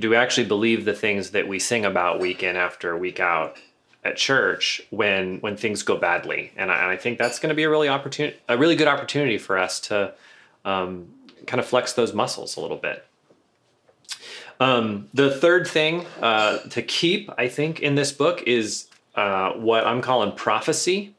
do 0.00 0.10
we 0.10 0.16
actually 0.16 0.46
believe 0.46 0.84
the 0.84 0.94
things 0.94 1.30
that 1.30 1.46
we 1.46 1.58
sing 1.58 1.84
about 1.84 2.20
week 2.20 2.42
in 2.42 2.56
after 2.56 2.96
week 2.96 3.20
out 3.20 3.56
at 4.04 4.16
church 4.16 4.80
when 4.90 5.38
when 5.40 5.56
things 5.56 5.82
go 5.82 5.96
badly? 5.96 6.52
And 6.56 6.70
I, 6.70 6.82
and 6.82 6.90
I 6.90 6.96
think 6.96 7.18
that's 7.18 7.38
going 7.38 7.50
to 7.50 7.54
be 7.54 7.64
a 7.64 7.70
really 7.70 7.88
opportunity, 7.88 8.36
a 8.48 8.56
really 8.56 8.76
good 8.76 8.88
opportunity 8.88 9.38
for 9.38 9.58
us 9.58 9.80
to 9.80 10.14
um, 10.64 11.08
kind 11.46 11.60
of 11.60 11.66
flex 11.66 11.92
those 11.92 12.12
muscles 12.12 12.56
a 12.56 12.60
little 12.60 12.76
bit. 12.76 13.04
Um, 14.58 15.08
the 15.12 15.30
third 15.30 15.66
thing 15.66 16.06
uh, 16.22 16.58
to 16.70 16.82
keep, 16.82 17.30
I 17.36 17.48
think, 17.48 17.80
in 17.80 17.94
this 17.94 18.12
book 18.12 18.42
is 18.46 18.88
uh, 19.14 19.52
what 19.52 19.86
I'm 19.86 20.00
calling 20.00 20.32
prophecy. 20.32 21.14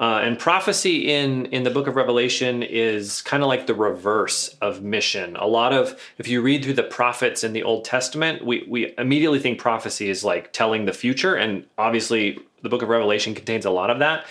Uh, 0.00 0.20
and 0.22 0.38
prophecy 0.38 1.12
in 1.12 1.44
in 1.46 1.62
the 1.62 1.70
book 1.70 1.86
of 1.86 1.94
Revelation 1.94 2.62
is 2.62 3.20
kind 3.20 3.42
of 3.42 3.48
like 3.48 3.66
the 3.66 3.74
reverse 3.74 4.48
of 4.62 4.82
mission. 4.82 5.36
A 5.36 5.46
lot 5.46 5.74
of 5.74 6.00
if 6.16 6.26
you 6.26 6.40
read 6.40 6.64
through 6.64 6.72
the 6.72 6.82
prophets 6.82 7.44
in 7.44 7.52
the 7.52 7.62
Old 7.62 7.84
Testament, 7.84 8.42
we 8.42 8.64
we 8.66 8.94
immediately 8.96 9.38
think 9.38 9.58
prophecy 9.58 10.08
is 10.08 10.24
like 10.24 10.54
telling 10.54 10.86
the 10.86 10.94
future, 10.94 11.34
and 11.34 11.66
obviously 11.76 12.38
the 12.62 12.70
book 12.70 12.80
of 12.80 12.88
Revelation 12.88 13.34
contains 13.34 13.66
a 13.66 13.70
lot 13.70 13.90
of 13.90 13.98
that. 13.98 14.24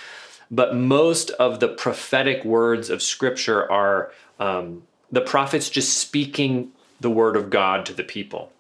But 0.49 0.75
most 0.75 1.29
of 1.31 1.59
the 1.59 1.67
prophetic 1.67 2.43
words 2.43 2.89
of 2.89 3.03
Scripture 3.03 3.71
are 3.71 4.11
um, 4.39 4.81
the 5.11 5.21
prophets 5.21 5.69
just 5.69 5.99
speaking 5.99 6.71
the 6.99 7.11
word 7.11 7.35
of 7.35 7.51
God 7.51 7.85
to 7.85 7.93
the 7.93 8.03
people. 8.03 8.51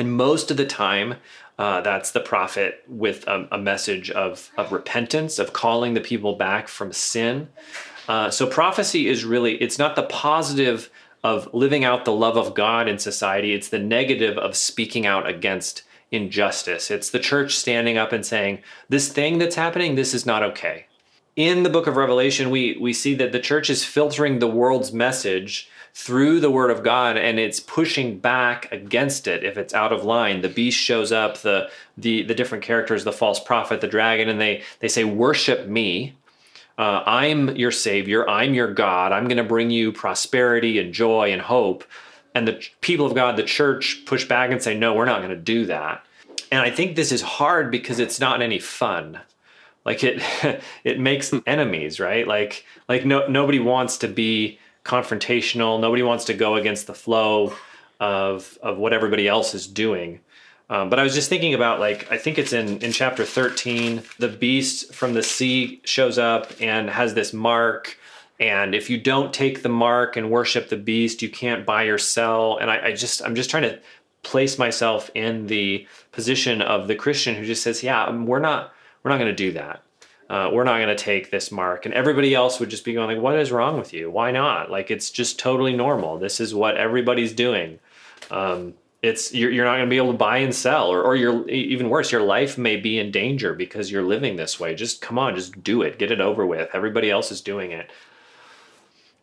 And 0.00 0.16
most 0.16 0.50
of 0.50 0.56
the 0.56 0.64
time, 0.64 1.16
uh, 1.58 1.82
that's 1.82 2.12
the 2.12 2.20
prophet 2.20 2.82
with 2.88 3.28
a, 3.28 3.46
a, 3.52 3.58
message 3.58 4.10
of, 4.10 4.50
of 4.56 4.72
repentance, 4.72 5.38
of 5.38 5.52
calling 5.52 5.92
the 5.92 6.00
people 6.00 6.36
back 6.36 6.68
from 6.68 6.90
sin. 6.90 7.48
Uh, 8.08 8.30
so 8.30 8.46
prophecy 8.46 9.08
is 9.08 9.26
really, 9.26 9.56
it's 9.56 9.78
not 9.78 9.96
the 9.96 10.04
positive 10.04 10.90
of 11.22 11.52
living 11.52 11.84
out 11.84 12.06
the 12.06 12.14
love 12.14 12.38
of 12.38 12.54
God 12.54 12.88
in 12.88 12.98
society, 12.98 13.52
it's 13.52 13.68
the 13.68 13.78
negative 13.78 14.38
of 14.38 14.56
speaking 14.56 15.04
out 15.04 15.28
against 15.28 15.82
injustice. 16.10 16.90
It's 16.90 17.10
the 17.10 17.18
church 17.18 17.58
standing 17.58 17.98
up 17.98 18.10
and 18.10 18.24
saying, 18.24 18.60
this 18.88 19.12
thing 19.12 19.36
that's 19.36 19.54
happening, 19.54 19.96
this 19.96 20.14
is 20.14 20.24
not 20.24 20.42
okay. 20.42 20.86
In 21.36 21.62
the 21.62 21.70
book 21.70 21.86
of 21.86 21.96
Revelation, 21.96 22.48
we, 22.48 22.78
we 22.80 22.94
see 22.94 23.14
that 23.16 23.32
the 23.32 23.38
church 23.38 23.68
is 23.68 23.84
filtering 23.84 24.38
the 24.38 24.48
world's 24.48 24.94
message 24.94 25.68
through 25.94 26.40
the 26.40 26.50
word 26.50 26.70
of 26.70 26.82
God 26.82 27.16
and 27.16 27.38
it's 27.38 27.60
pushing 27.60 28.18
back 28.18 28.70
against 28.72 29.26
it 29.26 29.44
if 29.44 29.56
it's 29.56 29.74
out 29.74 29.92
of 29.92 30.04
line. 30.04 30.40
The 30.40 30.48
beast 30.48 30.78
shows 30.78 31.12
up, 31.12 31.38
the 31.38 31.68
the 31.98 32.22
the 32.22 32.34
different 32.34 32.64
characters, 32.64 33.04
the 33.04 33.12
false 33.12 33.40
prophet, 33.40 33.80
the 33.80 33.88
dragon, 33.88 34.28
and 34.28 34.40
they 34.40 34.62
they 34.80 34.88
say, 34.88 35.04
"Worship 35.04 35.66
me." 35.66 36.14
Uh, 36.78 37.02
I'm 37.04 37.56
your 37.56 37.72
savior. 37.72 38.26
I'm 38.26 38.54
your 38.54 38.72
God. 38.72 39.12
I'm 39.12 39.24
going 39.24 39.36
to 39.36 39.44
bring 39.44 39.68
you 39.68 39.92
prosperity 39.92 40.78
and 40.78 40.94
joy 40.94 41.30
and 41.30 41.42
hope. 41.42 41.84
And 42.34 42.48
the 42.48 42.64
people 42.80 43.04
of 43.04 43.14
God, 43.14 43.36
the 43.36 43.42
church, 43.42 44.02
push 44.06 44.24
back 44.24 44.50
and 44.50 44.62
say, 44.62 44.78
no, 44.78 44.94
we're 44.94 45.04
not 45.04 45.18
going 45.18 45.28
to 45.28 45.36
do 45.36 45.66
that. 45.66 46.06
And 46.50 46.62
I 46.62 46.70
think 46.70 46.96
this 46.96 47.12
is 47.12 47.22
hard 47.22 47.70
because 47.70 47.98
it's 47.98 48.20
not 48.20 48.40
any 48.40 48.58
fun. 48.58 49.20
Like 49.84 50.04
it, 50.04 50.22
it 50.84 50.98
makes 50.98 51.34
enemies, 51.46 52.00
right? 52.00 52.26
Like, 52.26 52.64
like 52.88 53.04
no, 53.04 53.26
nobody 53.26 53.58
wants 53.58 53.98
to 53.98 54.08
be 54.08 54.58
confrontational. 54.84 55.80
Nobody 55.80 56.02
wants 56.02 56.24
to 56.26 56.34
go 56.34 56.56
against 56.56 56.86
the 56.86 56.94
flow 56.94 57.54
of 58.00 58.58
of 58.62 58.78
what 58.78 58.92
everybody 58.92 59.28
else 59.28 59.54
is 59.54 59.66
doing. 59.66 60.20
Um, 60.70 60.88
but 60.88 60.98
I 61.00 61.02
was 61.02 61.14
just 61.14 61.28
thinking 61.28 61.54
about 61.54 61.80
like 61.80 62.10
I 62.10 62.16
think 62.16 62.38
it's 62.38 62.52
in 62.52 62.78
in 62.78 62.92
chapter 62.92 63.24
thirteen. 63.24 64.02
The 64.18 64.28
beast 64.28 64.94
from 64.94 65.14
the 65.14 65.22
sea 65.22 65.80
shows 65.84 66.18
up 66.18 66.52
and 66.60 66.88
has 66.88 67.14
this 67.14 67.32
mark. 67.32 67.98
And 68.38 68.74
if 68.74 68.88
you 68.88 68.98
don't 68.98 69.34
take 69.34 69.62
the 69.62 69.68
mark 69.68 70.16
and 70.16 70.30
worship 70.30 70.70
the 70.70 70.76
beast, 70.76 71.20
you 71.20 71.28
can't 71.28 71.66
buy 71.66 71.84
or 71.84 71.98
sell. 71.98 72.56
And 72.56 72.70
I, 72.70 72.86
I 72.86 72.92
just 72.92 73.22
I'm 73.22 73.34
just 73.34 73.50
trying 73.50 73.64
to 73.64 73.78
place 74.22 74.58
myself 74.58 75.10
in 75.14 75.46
the 75.46 75.86
position 76.12 76.62
of 76.62 76.88
the 76.88 76.94
Christian 76.94 77.34
who 77.34 77.44
just 77.44 77.62
says, 77.62 77.82
"Yeah, 77.82 78.10
we're 78.10 78.38
not 78.38 78.72
we're 79.02 79.10
not 79.10 79.18
going 79.18 79.30
to 79.30 79.36
do 79.36 79.52
that. 79.52 79.82
Uh, 80.30 80.48
we're 80.52 80.64
not 80.64 80.78
going 80.78 80.96
to 80.96 81.04
take 81.04 81.30
this 81.30 81.50
mark." 81.50 81.84
And 81.84 81.94
everybody 81.94 82.34
else 82.34 82.58
would 82.60 82.70
just 82.70 82.84
be 82.84 82.94
going 82.94 83.08
like, 83.14 83.22
"What 83.22 83.38
is 83.38 83.52
wrong 83.52 83.78
with 83.78 83.92
you? 83.92 84.10
Why 84.10 84.30
not? 84.30 84.70
Like 84.70 84.90
it's 84.90 85.10
just 85.10 85.38
totally 85.38 85.76
normal. 85.76 86.18
This 86.18 86.40
is 86.40 86.54
what 86.54 86.76
everybody's 86.76 87.32
doing." 87.34 87.78
Um, 88.30 88.74
it's 89.02 89.32
you're, 89.34 89.50
you're 89.50 89.64
not 89.64 89.76
going 89.76 89.86
to 89.86 89.90
be 89.90 89.96
able 89.96 90.12
to 90.12 90.18
buy 90.18 90.38
and 90.38 90.54
sell 90.54 90.88
or, 90.92 91.02
or 91.02 91.16
you're 91.16 91.48
even 91.48 91.88
worse 91.88 92.12
your 92.12 92.22
life 92.22 92.58
may 92.58 92.76
be 92.76 92.98
in 92.98 93.10
danger 93.10 93.54
because 93.54 93.90
you're 93.90 94.02
living 94.02 94.36
this 94.36 94.60
way 94.60 94.74
just 94.74 95.00
come 95.00 95.18
on 95.18 95.34
just 95.34 95.62
do 95.62 95.82
it 95.82 95.98
get 95.98 96.10
it 96.10 96.20
over 96.20 96.44
with 96.44 96.68
everybody 96.74 97.10
else 97.10 97.32
is 97.32 97.40
doing 97.40 97.72
it 97.72 97.90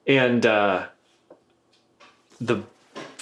and 0.07 0.45
uh, 0.45 0.87
the 2.41 2.63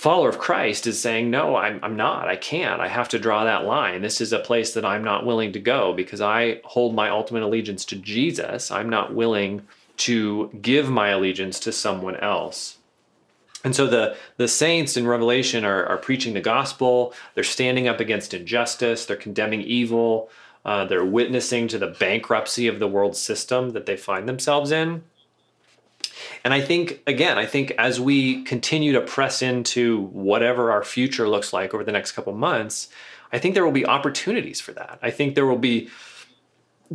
follower 0.05 0.29
of 0.29 0.37
christ 0.37 0.85
is 0.85 1.01
saying 1.01 1.31
no 1.31 1.55
I'm, 1.55 1.79
I'm 1.81 1.95
not 1.95 2.27
i 2.27 2.35
can't 2.35 2.79
i 2.79 2.87
have 2.87 3.09
to 3.09 3.17
draw 3.17 3.43
that 3.43 3.65
line 3.65 4.03
this 4.03 4.21
is 4.21 4.31
a 4.31 4.37
place 4.37 4.71
that 4.75 4.85
i'm 4.85 5.03
not 5.03 5.25
willing 5.25 5.51
to 5.53 5.59
go 5.59 5.93
because 5.93 6.21
i 6.21 6.61
hold 6.63 6.93
my 6.93 7.09
ultimate 7.09 7.41
allegiance 7.41 7.83
to 7.85 7.95
jesus 7.95 8.69
i'm 8.69 8.87
not 8.87 9.15
willing 9.15 9.65
to 9.97 10.51
give 10.61 10.91
my 10.91 11.07
allegiance 11.09 11.59
to 11.61 11.71
someone 11.71 12.17
else 12.17 12.77
and 13.63 13.75
so 13.75 13.87
the, 13.87 14.15
the 14.37 14.47
saints 14.47 14.95
in 14.95 15.07
Revelation 15.07 15.65
are, 15.65 15.83
are 15.87 15.97
preaching 15.97 16.35
the 16.35 16.39
gospel. 16.39 17.15
They're 17.33 17.43
standing 17.43 17.87
up 17.87 17.99
against 17.99 18.35
injustice. 18.35 19.07
They're 19.07 19.15
condemning 19.17 19.61
evil. 19.61 20.29
Uh, 20.63 20.85
they're 20.85 21.03
witnessing 21.03 21.67
to 21.69 21.79
the 21.79 21.87
bankruptcy 21.87 22.67
of 22.67 22.77
the 22.77 22.87
world 22.87 23.17
system 23.17 23.71
that 23.71 23.87
they 23.87 23.97
find 23.97 24.29
themselves 24.29 24.69
in. 24.69 25.01
And 26.43 26.53
I 26.53 26.61
think, 26.61 27.01
again, 27.07 27.37
I 27.37 27.45
think 27.45 27.71
as 27.77 27.99
we 27.99 28.43
continue 28.43 28.93
to 28.93 29.01
press 29.01 29.41
into 29.41 30.01
whatever 30.07 30.71
our 30.71 30.83
future 30.83 31.27
looks 31.27 31.53
like 31.53 31.73
over 31.73 31.83
the 31.83 31.91
next 31.91 32.11
couple 32.13 32.33
months, 32.33 32.89
I 33.33 33.39
think 33.39 33.53
there 33.53 33.65
will 33.65 33.71
be 33.71 33.85
opportunities 33.85 34.61
for 34.61 34.71
that. 34.73 34.99
I 35.01 35.11
think 35.11 35.35
there 35.35 35.45
will 35.45 35.57
be 35.57 35.89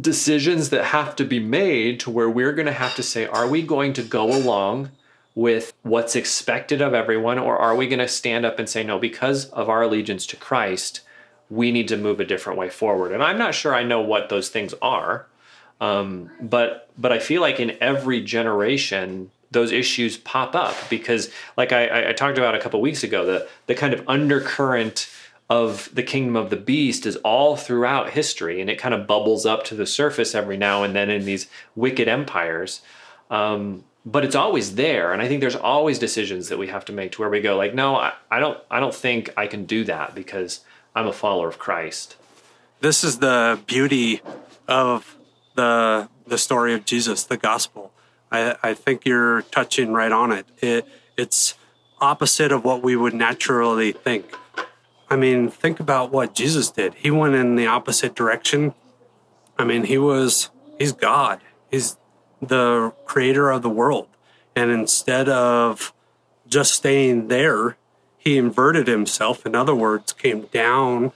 decisions 0.01 0.71
that 0.71 0.85
have 0.85 1.17
to 1.17 1.25
be 1.25 1.41
made 1.41 2.01
to 2.01 2.11
where 2.11 2.31
we're 2.31 2.53
going 2.53 2.67
to 2.67 2.73
have 2.73 2.95
to 2.95 3.03
say, 3.03 3.27
are 3.27 3.49
we 3.49 3.63
going 3.63 3.93
to 3.95 4.03
go 4.03 4.35
along 4.35 4.91
with 5.35 5.73
what's 5.83 6.17
expected 6.17 6.81
of 6.81 6.93
everyone, 6.93 7.39
or 7.39 7.57
are 7.57 7.75
we 7.75 7.87
going 7.87 7.99
to 7.99 8.09
stand 8.09 8.45
up 8.45 8.59
and 8.59 8.69
say, 8.69 8.83
no, 8.83 8.99
because 8.99 9.47
of 9.47 9.69
our 9.69 9.83
allegiance 9.83 10.27
to 10.27 10.37
Christ, 10.37 11.01
we 11.49 11.73
need 11.73 11.89
to 11.89 11.97
move 11.97 12.21
a 12.21 12.25
different 12.25 12.59
way 12.59 12.69
forward? 12.69 13.13
And 13.13 13.23
I'm 13.23 13.39
not 13.39 13.55
sure 13.55 13.75
I 13.75 13.83
know 13.83 14.01
what 14.01 14.29
those 14.29 14.49
things 14.49 14.75
are, 14.83 15.27
um, 15.81 16.31
but 16.41 16.89
but 16.99 17.13
I 17.13 17.19
feel 17.19 17.41
like 17.41 17.61
in 17.61 17.77
every 17.81 18.21
generation 18.21 19.31
those 19.51 19.73
issues 19.73 20.17
pop 20.17 20.55
up 20.55 20.77
because, 20.89 21.31
like 21.57 21.73
I, 21.73 22.11
I 22.11 22.13
talked 22.13 22.39
about 22.39 22.55
a 22.55 22.61
couple 22.61 22.81
weeks 22.81 23.03
ago, 23.03 23.25
the 23.25 23.49
the 23.67 23.75
kind 23.75 23.95
of 23.95 24.09
undercurrent 24.09 25.11
of 25.49 25.93
the 25.93 26.03
kingdom 26.03 26.37
of 26.37 26.51
the 26.51 26.57
beast 26.57 27.07
is 27.07 27.17
all 27.17 27.57
throughout 27.57 28.11
history, 28.11 28.61
and 28.61 28.71
it 28.71 28.79
kind 28.79 28.95
of 28.95 29.07
bubbles 29.07 29.47
up 29.47 29.65
to 29.65 29.75
the 29.75 29.87
surface 29.87 30.35
every 30.35 30.57
now 30.57 30.83
and 30.83 30.95
then 30.95 31.11
in 31.11 31.25
these 31.25 31.49
wicked 31.75 32.07
empires. 32.07 32.83
Um, 33.31 33.85
but 34.05 34.25
it's 34.25 34.35
always 34.35 34.77
there 34.77 35.13
and 35.13 35.21
i 35.21 35.29
think 35.29 35.43
there's 35.43 35.55
always 35.55 35.99
decisions 35.99 36.49
that 36.49 36.59
we 36.59 36.69
have 36.69 36.87
to 36.87 36.93
make 36.93 37.13
to 37.13 37.21
where 37.21 37.29
we 37.29 37.41
go 37.41 37.55
like 37.55 37.75
no 37.75 37.97
I, 37.97 38.15
I, 38.31 38.41
don't 38.41 38.59
i 38.71 38.81
don't 38.81 38.95
think 38.95 39.31
i 39.37 39.47
can 39.47 39.67
do 39.67 39.85
that 39.85 40.15
because 40.15 40.61
i'm 40.95 41.07
a 41.07 41.13
follower 41.13 41.49
of 41.49 41.59
christ 41.59 42.17
this 42.81 43.05
is 43.05 43.19
the 43.19 43.61
beauty 43.67 44.23
of 44.67 45.19
the 45.61 46.09
the 46.27 46.39
story 46.39 46.73
of 46.75 46.85
jesus 46.85 47.25
the 47.25 47.37
gospel 47.37 47.93
i, 48.31 48.57
I 48.63 48.75
think 48.75 49.05
you're 49.05 49.43
touching 49.43 49.93
right 49.93 50.13
on 50.13 50.33
it. 50.33 50.47
it 50.61 50.87
it's 51.17 51.55
opposite 52.01 52.53
of 52.53 52.65
what 52.65 52.83
we 52.83 52.97
would 52.97 53.15
naturally 53.15 53.93
think 53.93 54.25
i 55.09 55.17
mean 55.17 55.49
think 55.49 55.81
about 55.81 56.11
what 56.11 56.35
jesus 56.35 56.71
did 56.71 56.95
he 56.95 57.11
went 57.11 57.35
in 57.35 57.57
the 57.57 57.67
opposite 57.67 58.15
direction 58.15 58.75
i 59.59 59.65
mean 59.65 59.85
he 59.85 59.99
was 59.99 60.51
he's 60.79 60.93
god 60.93 61.41
he's 61.71 61.97
the 62.41 62.93
creator 63.05 63.51
of 63.51 63.63
the 63.63 63.71
world. 63.71 64.09
And 64.57 64.71
instead 64.71 65.29
of 65.29 65.93
just 66.47 66.75
staying 66.75 67.29
there, 67.29 67.77
he 68.19 68.37
inverted 68.37 68.87
himself. 68.87 69.47
In 69.47 69.55
other 69.55 69.75
words, 69.75 70.13
came 70.13 70.43
down 70.47 71.13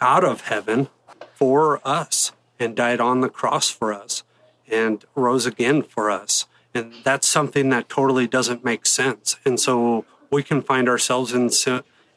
out 0.00 0.24
of 0.24 0.42
heaven 0.42 0.88
for 1.34 1.80
us 1.84 2.32
and 2.60 2.76
died 2.76 3.00
on 3.00 3.20
the 3.20 3.28
cross 3.28 3.70
for 3.70 3.92
us 3.92 4.22
and 4.70 5.04
rose 5.14 5.46
again 5.46 5.82
for 5.82 6.10
us. 6.10 6.46
And 6.74 6.94
that's 7.02 7.26
something 7.26 7.70
that 7.70 7.88
totally 7.88 8.28
doesn't 8.28 8.64
make 8.64 8.86
sense. 8.86 9.36
And 9.44 9.58
so 9.58 10.04
we 10.30 10.42
can 10.42 10.62
find 10.62 10.88
ourselves 10.88 11.32
in, 11.32 11.50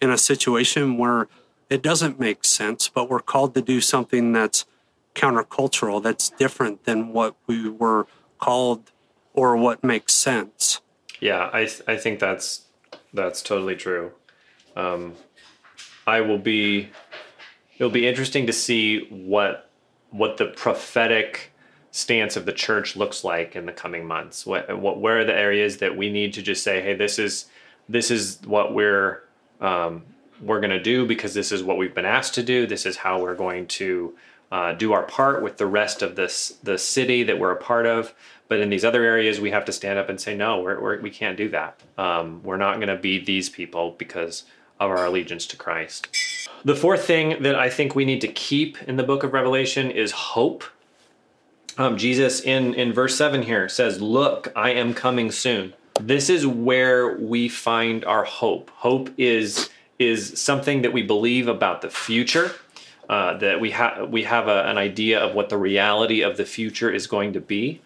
in 0.02 0.12
a 0.12 0.18
situation 0.18 0.98
where 0.98 1.28
it 1.70 1.82
doesn't 1.82 2.20
make 2.20 2.46
sense, 2.46 2.88
but 2.88 3.10
we're 3.10 3.20
called 3.20 3.56
to 3.56 3.62
do 3.62 3.82
something 3.82 4.32
that's 4.34 4.66
countercultural, 5.16 6.04
that's 6.04 6.30
different 6.30 6.86
than 6.86 7.14
what 7.14 7.36
we 7.48 7.70
were 7.70 8.06
called 8.38 8.92
or 9.34 9.56
what 9.56 9.84
makes 9.84 10.14
sense. 10.14 10.82
Yeah, 11.20 11.50
I 11.52 11.66
th- 11.66 11.82
I 11.88 11.98
think 11.98 12.20
that's 12.20 12.66
that's 13.14 13.42
totally 13.42 13.76
true. 13.76 14.12
Um, 14.76 15.14
I 16.06 16.22
will 16.22 16.38
be. 16.38 16.90
It'll 17.78 17.90
be 17.90 18.08
interesting 18.08 18.46
to 18.48 18.54
see 18.54 19.08
what 19.10 19.70
what 20.14 20.38
the 20.38 20.46
prophetic 20.46 21.52
stance 21.92 22.36
of 22.36 22.46
the 22.46 22.54
church 22.54 22.96
looks 22.96 23.24
like 23.24 23.56
in 23.56 23.66
the 23.66 23.72
coming 23.72 24.06
months. 24.06 24.46
What, 24.46 24.80
what 24.80 25.00
where 25.00 25.20
are 25.20 25.26
the 25.26 25.36
areas 25.36 25.78
that 25.78 25.98
we 25.98 26.10
need 26.10 26.34
to 26.34 26.42
just 26.42 26.64
say, 26.64 26.82
hey, 26.82 26.94
this 26.94 27.20
is 27.20 27.48
this 27.90 28.10
is 28.10 28.40
what 28.46 28.74
we're 28.74 29.24
um, 29.60 30.04
we're 30.42 30.60
going 30.60 30.72
to 30.72 30.82
do 30.82 31.06
because 31.06 31.34
this 31.34 31.52
is 31.52 31.64
what 31.64 31.78
we've 31.78 31.94
been 31.94 32.06
asked 32.06 32.36
to 32.36 32.44
do. 32.44 32.66
This 32.66 32.86
is 32.86 32.98
how 32.98 33.22
we're 33.22 33.36
going 33.36 33.68
to 33.68 34.16
uh, 34.52 34.74
do 34.74 34.94
our 34.94 35.04
part 35.04 35.42
with 35.42 35.58
the 35.58 35.66
rest 35.66 36.02
of 36.02 36.16
this 36.16 36.58
the 36.64 36.78
city 36.78 37.24
that 37.24 37.40
we're 37.40 37.52
a 37.52 37.58
part 37.58 37.86
of. 37.86 38.14
But 38.48 38.60
in 38.60 38.70
these 38.70 38.86
other 38.86 39.04
areas, 39.04 39.40
we 39.40 39.52
have 39.52 39.66
to 39.66 39.72
stand 39.72 39.98
up 39.98 40.10
and 40.10 40.20
say, 40.20 40.36
no, 40.36 40.62
we're, 40.62 40.80
we're, 40.80 41.02
we 41.02 41.10
can 41.10 41.32
not 41.32 41.38
do 41.38 41.50
that. 41.50 41.80
Um, 41.98 42.44
we're 42.44 42.58
not 42.58 42.76
going 42.76 42.90
to 42.90 42.98
be 42.98 43.18
these 43.18 43.50
people 43.50 43.96
because 43.98 44.44
of 44.84 44.92
our 44.92 45.06
allegiance 45.06 45.46
to 45.48 45.58
Christ. 45.58 46.08
The 46.66 46.76
fourth 46.76 47.06
thing 47.06 47.42
that 47.44 47.56
I 47.56 47.70
think 47.70 47.96
we 47.96 48.06
need 48.06 48.22
to 48.22 48.28
keep 48.28 48.82
in 48.84 48.96
the 48.96 49.04
book 49.04 49.24
of 49.24 49.34
Revelation 49.34 49.92
is 49.92 50.12
hope. 50.12 50.64
Um, 51.78 51.98
Jesus 51.98 52.42
in, 52.42 52.74
in 52.76 52.94
verse 52.94 53.18
7 53.18 53.42
here 53.44 53.68
says, 53.68 54.02
Look, 54.02 54.52
I 54.56 54.72
am 54.72 54.94
coming 54.94 55.32
soon. 55.32 55.74
This 56.00 56.30
is 56.30 56.46
where 56.48 57.18
we 57.18 57.50
find 57.50 58.06
our 58.06 58.24
hope. 58.24 58.70
Hope 58.76 59.10
is, 59.18 59.70
is 60.00 60.40
something 60.40 60.82
that 60.84 60.94
we 60.94 61.02
believe 61.02 61.48
about 61.48 61.82
the 61.82 61.90
future. 61.90 62.52
Uh, 63.10 63.38
that 63.38 63.60
we 63.60 63.70
have 63.72 64.10
we 64.10 64.24
have 64.24 64.48
a, 64.48 64.64
an 64.64 64.78
idea 64.78 65.20
of 65.20 65.36
what 65.36 65.50
the 65.50 65.58
reality 65.58 66.22
of 66.22 66.38
the 66.38 66.46
future 66.46 66.90
is 66.90 67.06
going 67.06 67.34
to 67.34 67.42
be, 67.42 67.82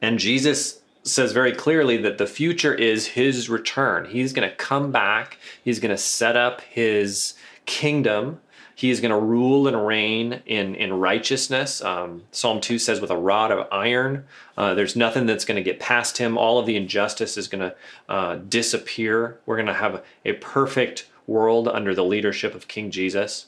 and 0.00 0.20
Jesus 0.20 0.78
says 1.04 1.32
very 1.32 1.52
clearly 1.52 1.98
that 1.98 2.18
the 2.18 2.26
future 2.26 2.74
is 2.74 3.08
his 3.08 3.48
return. 3.48 4.06
He's 4.06 4.32
going 4.32 4.48
to 4.48 4.56
come 4.56 4.90
back, 4.90 5.38
he's 5.62 5.78
going 5.78 5.90
to 5.90 5.98
set 5.98 6.36
up 6.36 6.62
his 6.62 7.34
kingdom. 7.66 8.40
He 8.76 8.90
is 8.90 9.00
going 9.00 9.12
to 9.12 9.18
rule 9.18 9.68
and 9.68 9.86
reign 9.86 10.42
in, 10.46 10.74
in 10.74 10.94
righteousness. 10.94 11.80
Um, 11.80 12.24
Psalm 12.32 12.60
2 12.60 12.80
says, 12.80 13.00
with 13.00 13.12
a 13.12 13.16
rod 13.16 13.52
of 13.52 13.68
iron. 13.70 14.24
Uh, 14.58 14.74
there's 14.74 14.96
nothing 14.96 15.26
that's 15.26 15.44
going 15.44 15.54
to 15.54 15.62
get 15.62 15.78
past 15.78 16.18
him. 16.18 16.36
All 16.36 16.58
of 16.58 16.66
the 16.66 16.76
injustice 16.76 17.36
is 17.36 17.46
going 17.46 17.60
to 17.60 17.76
uh, 18.08 18.34
disappear. 18.48 19.38
We're 19.46 19.54
going 19.54 19.66
to 19.66 19.74
have 19.74 20.02
a 20.24 20.32
perfect 20.32 21.08
world 21.28 21.68
under 21.68 21.94
the 21.94 22.04
leadership 22.04 22.52
of 22.52 22.66
King 22.66 22.90
Jesus 22.90 23.46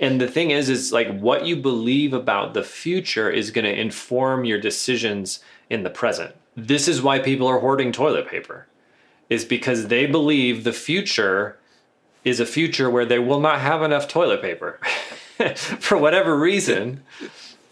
and 0.00 0.20
the 0.20 0.28
thing 0.28 0.50
is 0.50 0.68
is 0.68 0.92
like 0.92 1.18
what 1.20 1.46
you 1.46 1.56
believe 1.56 2.12
about 2.12 2.54
the 2.54 2.62
future 2.62 3.30
is 3.30 3.50
going 3.50 3.64
to 3.64 3.80
inform 3.80 4.44
your 4.44 4.60
decisions 4.60 5.40
in 5.70 5.82
the 5.82 5.90
present 5.90 6.34
this 6.56 6.88
is 6.88 7.02
why 7.02 7.18
people 7.18 7.46
are 7.46 7.60
hoarding 7.60 7.92
toilet 7.92 8.28
paper 8.28 8.66
is 9.28 9.44
because 9.44 9.88
they 9.88 10.06
believe 10.06 10.64
the 10.64 10.72
future 10.72 11.58
is 12.24 12.38
a 12.40 12.46
future 12.46 12.90
where 12.90 13.06
they 13.06 13.18
will 13.18 13.40
not 13.40 13.60
have 13.60 13.82
enough 13.82 14.06
toilet 14.06 14.42
paper 14.42 14.78
for 15.56 15.96
whatever 15.96 16.38
reason. 16.38 17.02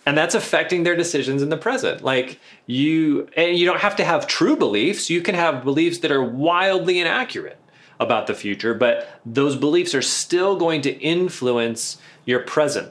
And 0.06 0.16
that's 0.16 0.34
affecting 0.34 0.82
their 0.82 0.96
decisions 0.96 1.42
in 1.42 1.50
the 1.50 1.56
present. 1.56 2.02
Like 2.02 2.40
you 2.66 3.28
and 3.36 3.56
you 3.56 3.66
don't 3.66 3.80
have 3.80 3.96
to 3.96 4.04
have 4.04 4.26
true 4.26 4.56
beliefs. 4.56 5.10
You 5.10 5.20
can 5.20 5.34
have 5.34 5.62
beliefs 5.62 5.98
that 5.98 6.10
are 6.10 6.24
wildly 6.24 6.98
inaccurate 6.98 7.58
about 8.00 8.26
the 8.26 8.34
future 8.34 8.72
but 8.72 9.20
those 9.26 9.56
beliefs 9.56 9.94
are 9.94 10.00
still 10.00 10.56
going 10.56 10.80
to 10.80 10.90
influence 11.00 11.98
you're 12.24 12.40
present. 12.40 12.90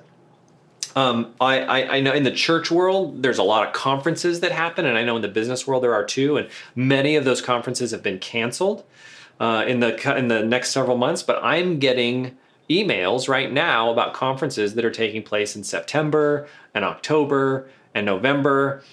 Um, 0.96 1.34
I, 1.40 1.60
I, 1.62 1.96
I, 1.98 2.00
know 2.00 2.14
in 2.14 2.24
the 2.24 2.32
church 2.32 2.72
world, 2.72 3.22
there's 3.22 3.38
a 3.38 3.44
lot 3.44 3.68
of 3.68 3.74
conferences 3.74 4.40
that 4.40 4.52
happen, 4.52 4.86
and 4.86 4.98
I 4.98 5.04
know 5.04 5.18
in 5.18 5.22
the 5.22 5.28
business 5.28 5.68
world 5.68 5.84
there 5.84 5.94
are 5.94 6.04
too. 6.04 6.38
And 6.38 6.50
many 6.76 7.16
of 7.16 7.26
those 7.26 7.42
conferences 7.42 7.92
have 7.92 8.02
been 8.02 8.18
canceled 8.18 8.84
uh, 9.40 9.66
in 9.68 9.82
the 9.82 10.18
in 10.18 10.30
the 10.30 10.44
next 10.44 10.72
several 10.72 10.98
months. 10.98 11.22
But 11.22 11.44
I'm 11.44 11.78
getting 11.80 12.38
emails 12.70 13.30
right 13.30 13.52
now 13.52 13.92
about 13.92 14.14
conferences 14.14 14.76
that 14.76 14.86
are 14.86 14.92
taking 14.92 15.22
place 15.22 15.56
in 15.56 15.64
September 15.64 16.48
and 16.74 16.84
October 16.84 17.70
and 17.94 18.06
November, 18.06 18.84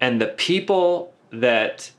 and 0.00 0.20
the 0.20 0.28
people 0.28 1.14
that 1.30 1.92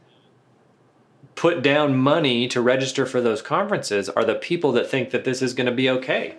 put 1.35 1.61
down 1.61 1.95
money 1.95 2.47
to 2.47 2.61
register 2.61 3.05
for 3.05 3.21
those 3.21 3.41
conferences 3.41 4.09
are 4.09 4.23
the 4.23 4.35
people 4.35 4.71
that 4.71 4.89
think 4.89 5.11
that 5.11 5.25
this 5.25 5.41
is 5.41 5.53
going 5.53 5.65
to 5.65 5.71
be 5.71 5.89
okay 5.89 6.35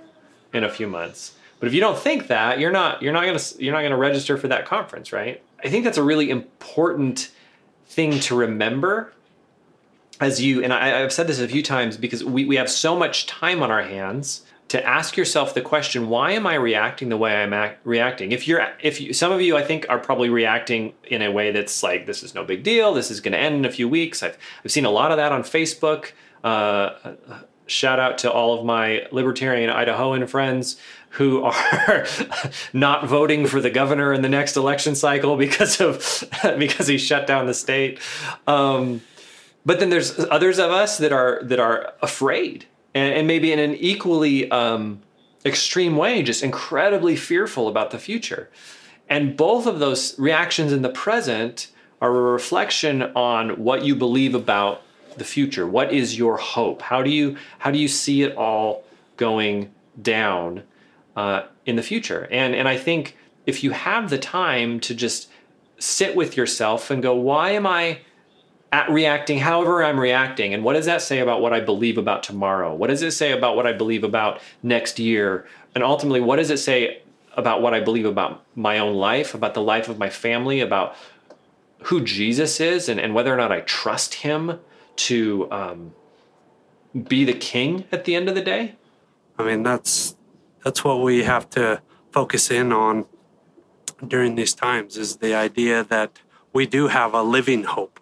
in 0.53 0.65
a 0.65 0.71
few 0.71 0.87
months. 0.87 1.36
But 1.59 1.69
if 1.69 1.75
you 1.75 1.81
don't 1.81 1.99
think 1.99 2.27
that, 2.27 2.61
you're 2.61 2.73
not 2.73 3.03
you're 3.03 3.13
not 3.13 3.25
going 3.25 3.39
to 3.39 3.63
you're 3.65 3.73
not 3.73 3.81
going 3.81 3.91
to 3.91 3.97
register 3.97 4.37
for 4.37 4.49
that 4.49 4.67
conference, 4.67 5.13
right? 5.13 5.43
I 5.65 5.69
think 5.69 5.85
that's 5.85 5.99
a 5.99 6.03
really 6.03 6.31
important 6.31 7.31
thing 7.87 8.21
to 8.21 8.37
remember 8.37 9.13
as 10.21 10.41
you 10.41 10.63
and 10.63 10.73
I, 10.73 10.89
have 11.01 11.13
said 11.13 11.27
this 11.27 11.41
a 11.41 11.49
few 11.49 11.63
times 11.63 11.97
because 11.97 12.25
we, 12.25 12.45
we 12.45 12.57
have 12.57 12.71
so 12.71 12.97
much 12.97 13.27
time 13.27 13.63
on 13.63 13.71
our 13.71 13.83
hands 13.83 14.43
to 14.69 14.85
ask 14.85 15.17
yourself 15.17 15.55
the 15.55 15.61
question 15.61 16.09
why 16.09 16.33
am 16.33 16.47
i 16.47 16.55
reacting 16.55 17.09
the 17.09 17.17
way 17.17 17.37
i'm 17.37 17.53
act, 17.53 17.85
reacting 17.85 18.33
if 18.33 18.49
you're 18.49 18.67
if 18.83 19.01
you, 19.01 19.13
some 19.13 19.31
of 19.31 19.41
you 19.41 19.57
i 19.57 19.63
think 19.63 19.87
are 19.89 19.99
probably 19.99 20.29
reacting 20.29 20.93
in 21.05 21.23
a 21.23 21.31
way 21.31 21.53
that's 21.53 21.83
like 21.83 22.07
this 22.07 22.23
is 22.23 22.35
no 22.35 22.45
big 22.45 22.63
deal 22.63 22.95
this 22.95 23.11
is 23.11 23.21
going 23.21 23.33
to 23.33 23.39
end 23.39 23.55
in 23.57 23.65
a 23.65 23.71
few 23.71 23.89
weeks 23.89 24.23
i've, 24.23 24.39
I've 24.65 24.73
seen 24.73 24.85
a 24.85 24.91
lot 24.91 25.11
of 25.11 25.19
that 25.19 25.33
on 25.33 25.43
facebook 25.43 26.13
uh, 26.43 27.15
shout 27.67 27.99
out 27.99 28.19
to 28.19 28.31
all 28.31 28.59
of 28.59 28.65
my 28.65 29.07
libertarian 29.11 29.71
idahoan 29.71 30.29
friends 30.29 30.77
who 31.11 31.43
are 31.43 32.07
not 32.73 33.07
voting 33.07 33.47
for 33.47 33.61
the 33.61 33.71
governor 33.71 34.13
in 34.13 34.23
the 34.23 34.29
next 34.29 34.57
election 34.57 34.95
cycle 34.95 35.37
because 35.37 35.81
of 35.81 36.25
because 36.59 36.87
he 36.87 36.99
shut 36.99 37.27
down 37.27 37.47
the 37.47 37.55
state 37.55 38.01
um, 38.47 39.01
but 39.65 39.81
then 39.81 39.91
there's 39.91 40.19
others 40.31 40.59
of 40.59 40.71
us 40.71 40.99
that 40.99 41.13
are 41.13 41.41
that 41.43 41.59
are 41.59 41.95
afraid 42.03 42.67
and, 42.95 43.13
and 43.13 43.27
maybe 43.27 43.53
in 43.53 43.59
an 43.59 43.75
equally 43.75 44.51
um, 44.51 45.03
extreme 45.47 45.97
way, 45.97 46.23
just 46.23 46.43
incredibly 46.43 47.15
fearful 47.15 47.69
about 47.69 47.91
the 47.91 47.99
future. 47.99 48.51
And 49.09 49.37
both 49.37 49.67
of 49.67 49.79
those 49.79 50.19
reactions 50.19 50.73
in 50.73 50.83
the 50.83 50.89
present 50.89 51.69
are 52.01 52.11
a 52.11 52.33
reflection 52.33 53.03
on 53.03 53.51
what 53.63 53.85
you 53.85 53.95
believe 53.95 54.35
about 54.35 54.83
the 55.17 55.25
future. 55.25 55.67
What 55.67 55.93
is 55.93 56.19
your 56.19 56.37
hope? 56.37 56.83
How 56.83 57.03
do 57.03 57.11
you 57.11 57.37
how 57.59 57.71
do 57.71 57.79
you 57.79 57.89
see 57.89 58.23
it 58.23 58.37
all 58.37 58.85
going 59.17 59.73
down 60.01 60.63
uh, 61.17 61.45
in 61.65 61.77
the 61.77 61.83
future? 61.83 62.29
And 62.31 62.55
and 62.55 62.69
I 62.69 62.77
think 62.77 63.17
if 63.47 63.63
you 63.63 63.71
have 63.71 64.11
the 64.11 64.19
time 64.19 64.81
to 64.81 64.95
just 64.95 65.29
sit 65.79 66.17
with 66.17 66.37
yourself 66.37 66.91
and 66.91 67.03
go, 67.03 67.15
why 67.15 67.51
am 67.51 67.67
I 67.67 68.01
reacting 68.91 69.39
however 69.39 69.83
I'm 69.83 69.99
reacting. 69.99 70.53
And 70.53 70.63
what 70.65 70.75
does 70.75 70.87
that 70.87 71.01
say 71.03 71.21
about 71.21 71.41
what 71.41 71.53
I 71.53 71.61
believe 71.61 71.99
about 71.99 72.23
tomorrow? 72.23 72.75
What 72.75 72.89
does 72.89 73.03
it 73.03 73.13
say 73.13 73.33
about 73.33 73.57
what 73.57 73.67
I 73.67 73.73
believe 73.73 74.05
about 74.05 74.41
next 74.63 74.99
year? 74.99 75.47
And 75.75 75.83
ultimately, 75.83 76.21
what 76.21 76.37
does 76.37 76.51
it 76.51 76.59
say 76.59 77.03
about 77.37 77.63
what 77.63 77.75
I 77.75 77.81
believe 77.81 78.07
about 78.07 78.45
my 78.55 78.79
own 78.79 78.95
life, 78.95 79.35
about 79.35 79.55
the 79.55 79.63
life 79.63 79.89
of 79.89 79.99
my 79.99 80.11
family, 80.11 80.61
about 80.61 80.97
who 81.85 82.03
Jesus 82.03 82.61
is, 82.61 82.89
and, 82.89 82.99
and 82.99 83.15
whether 83.15 83.33
or 83.33 83.37
not 83.37 83.53
I 83.53 83.61
trust 83.61 84.15
him 84.15 84.59
to 84.97 85.51
um, 85.51 85.95
be 87.09 87.25
the 87.25 87.33
king 87.33 87.85
at 87.93 88.05
the 88.05 88.15
end 88.15 88.29
of 88.29 88.35
the 88.35 88.43
day? 88.43 88.77
I 89.39 89.45
mean, 89.45 89.63
that's 89.63 90.17
that's 90.65 90.83
what 90.83 91.03
we 91.03 91.25
have 91.25 91.49
to 91.51 91.83
focus 92.11 92.51
in 92.51 92.73
on 92.73 93.07
during 94.07 94.35
these 94.35 94.55
times 94.55 94.97
is 94.97 95.17
the 95.19 95.35
idea 95.35 95.85
that 95.85 96.19
we 96.53 96.67
do 96.67 96.89
have 96.89 97.15
a 97.15 97.23
living 97.23 97.65
hope 97.65 98.01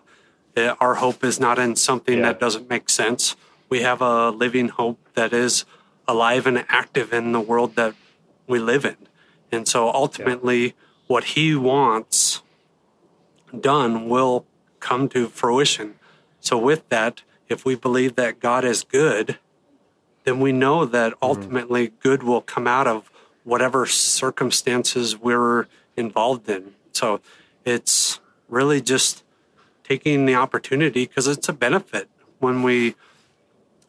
uh, 0.57 0.75
our 0.81 0.97
hope 0.97 1.25
is 1.25 1.41
not 1.41 1.59
in 1.59 1.77
something 1.77 2.19
yeah. 2.19 2.27
that 2.27 2.41
doesn't 2.41 2.69
make 2.69 2.89
sense. 2.89 3.37
We 3.69 3.83
have 3.83 4.01
a 4.01 4.31
living 4.31 4.69
hope 4.69 4.99
that 5.15 5.33
is 5.33 5.65
alive 6.07 6.47
and 6.47 6.65
active 6.69 7.13
in 7.13 7.33
the 7.33 7.41
world 7.41 7.77
that 7.77 7.95
we 8.47 8.59
live 8.59 8.85
in. 8.85 8.97
And 9.51 9.67
so 9.67 9.91
ultimately, 9.91 10.67
yeah. 10.67 10.73
what 11.07 11.25
he 11.25 11.55
wants 11.57 12.43
done 13.59 14.09
will 14.09 14.47
come 14.81 15.09
to 15.11 15.29
fruition. 15.29 15.95
So, 16.45 16.59
with 16.59 16.87
that, 16.91 17.23
if 17.49 17.65
we 17.65 17.75
believe 17.75 18.17
that 18.17 18.39
God 18.39 18.65
is 18.65 18.85
good, 18.85 19.39
then 20.25 20.41
we 20.41 20.53
know 20.53 20.85
that 20.85 21.13
mm-hmm. 21.13 21.25
ultimately 21.25 21.93
good 22.01 22.23
will 22.23 22.43
come 22.43 22.67
out 22.67 22.87
of 22.87 23.11
whatever 23.45 23.87
circumstances 23.87 25.19
we're 25.19 25.67
involved 25.97 26.49
in. 26.49 26.75
So, 26.93 27.21
it's 27.65 28.21
really 28.49 28.83
just 28.83 29.25
taking 29.85 30.27
the 30.27 30.35
opportunity 30.35 31.07
because 31.07 31.27
it's 31.27 31.49
a 31.49 31.53
benefit 31.53 32.09
when 32.41 32.63
we 32.63 32.95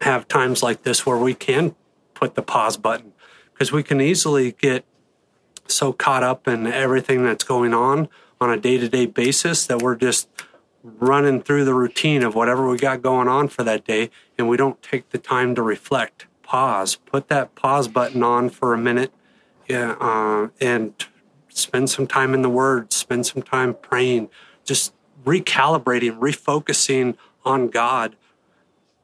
have 0.01 0.27
times 0.27 0.63
like 0.63 0.83
this 0.83 1.05
where 1.05 1.17
we 1.17 1.33
can 1.33 1.75
put 2.13 2.35
the 2.35 2.41
pause 2.41 2.77
button 2.77 3.11
because 3.53 3.71
we 3.71 3.83
can 3.83 3.99
easily 3.99 4.53
get 4.53 4.85
so 5.67 5.91
caught 5.91 6.23
up 6.23 6.47
in 6.47 6.67
everything 6.67 7.23
that's 7.23 7.43
going 7.43 7.73
on 7.73 8.07
on 8.39 8.49
a 8.49 8.57
day-to-day 8.57 9.05
basis 9.07 9.65
that 9.67 9.81
we're 9.81 9.95
just 9.95 10.29
running 10.99 11.41
through 11.41 11.65
the 11.65 11.73
routine 11.73 12.23
of 12.23 12.35
whatever 12.35 12.69
we 12.69 12.77
got 12.77 13.01
going 13.01 13.27
on 13.27 13.47
for 13.47 13.63
that 13.63 13.85
day 13.85 14.09
and 14.37 14.47
we 14.47 14.55
don't 14.55 14.81
take 14.81 15.09
the 15.09 15.17
time 15.17 15.55
to 15.55 15.61
reflect. 15.61 16.27
Pause. 16.43 16.97
Put 16.97 17.27
that 17.29 17.55
pause 17.55 17.87
button 17.87 18.21
on 18.21 18.49
for 18.49 18.73
a 18.73 18.77
minute 18.77 19.11
yeah, 19.67 19.95
uh, 19.99 20.49
and 20.61 20.93
spend 21.49 21.89
some 21.89 22.07
time 22.07 22.33
in 22.33 22.41
the 22.41 22.49
word. 22.49 22.93
Spend 22.93 23.25
some 23.25 23.41
time 23.41 23.73
praying. 23.73 24.29
Just 24.63 24.93
recalibrating, 25.23 26.19
refocusing 26.19 27.17
on 27.43 27.69
God. 27.69 28.15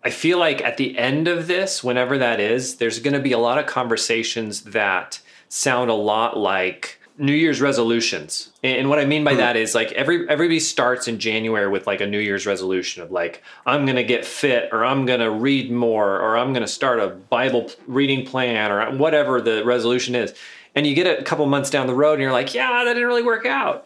I 0.04 0.10
feel 0.10 0.38
like 0.40 0.62
at 0.62 0.78
the 0.78 0.98
end 0.98 1.28
of 1.28 1.48
this, 1.48 1.84
whenever 1.84 2.18
that 2.18 2.40
is, 2.40 2.78
there's 2.78 3.00
going 3.00 3.14
to 3.14 3.20
be 3.20 3.32
a 3.32 3.38
lot 3.38 3.58
of 3.58 3.66
conversations 3.66 4.64
that 4.64 5.20
sound 5.48 5.90
a 5.90 5.96
lot 5.96 6.38
like 6.38 7.00
New 7.22 7.34
Year's 7.34 7.62
resolutions. 7.62 8.50
And 8.64 8.90
what 8.90 8.98
I 8.98 9.06
mean 9.06 9.24
by 9.24 9.32
mm-hmm. 9.32 9.42
that 9.42 9.56
is 9.56 9.76
like 9.76 9.92
every 9.92 10.28
everybody 10.28 10.60
starts 10.60 11.08
in 11.08 11.20
January 11.20 11.70
with 11.70 11.86
like 11.86 12.02
a 12.02 12.08
New 12.08 12.20
Year's 12.20 12.48
resolution 12.48 13.04
of 13.04 13.12
like 13.12 13.44
I'm 13.68 13.86
going 13.86 13.96
to 13.98 14.04
get 14.04 14.26
fit 14.26 14.70
or 14.72 14.84
I'm 14.84 15.06
going 15.06 15.20
to 15.20 15.30
read 15.30 15.72
more 15.72 16.20
or 16.20 16.36
I'm 16.36 16.52
going 16.52 16.66
to 16.66 16.68
start 16.68 17.00
a 17.00 17.10
Bible 17.10 17.70
reading 17.86 18.26
plan 18.26 18.72
or 18.72 18.98
whatever 18.98 19.40
the 19.40 19.64
resolution 19.64 20.16
is. 20.16 20.34
And 20.74 20.88
you 20.88 20.96
get 20.96 21.20
a 21.20 21.22
couple 21.22 21.46
months 21.46 21.70
down 21.70 21.86
the 21.86 21.94
road 21.94 22.14
and 22.14 22.24
you're 22.24 22.32
like, 22.32 22.56
"Yeah, 22.56 22.84
that 22.86 22.94
didn't 22.94 23.08
really 23.08 23.24
work 23.24 23.46
out." 23.46 23.86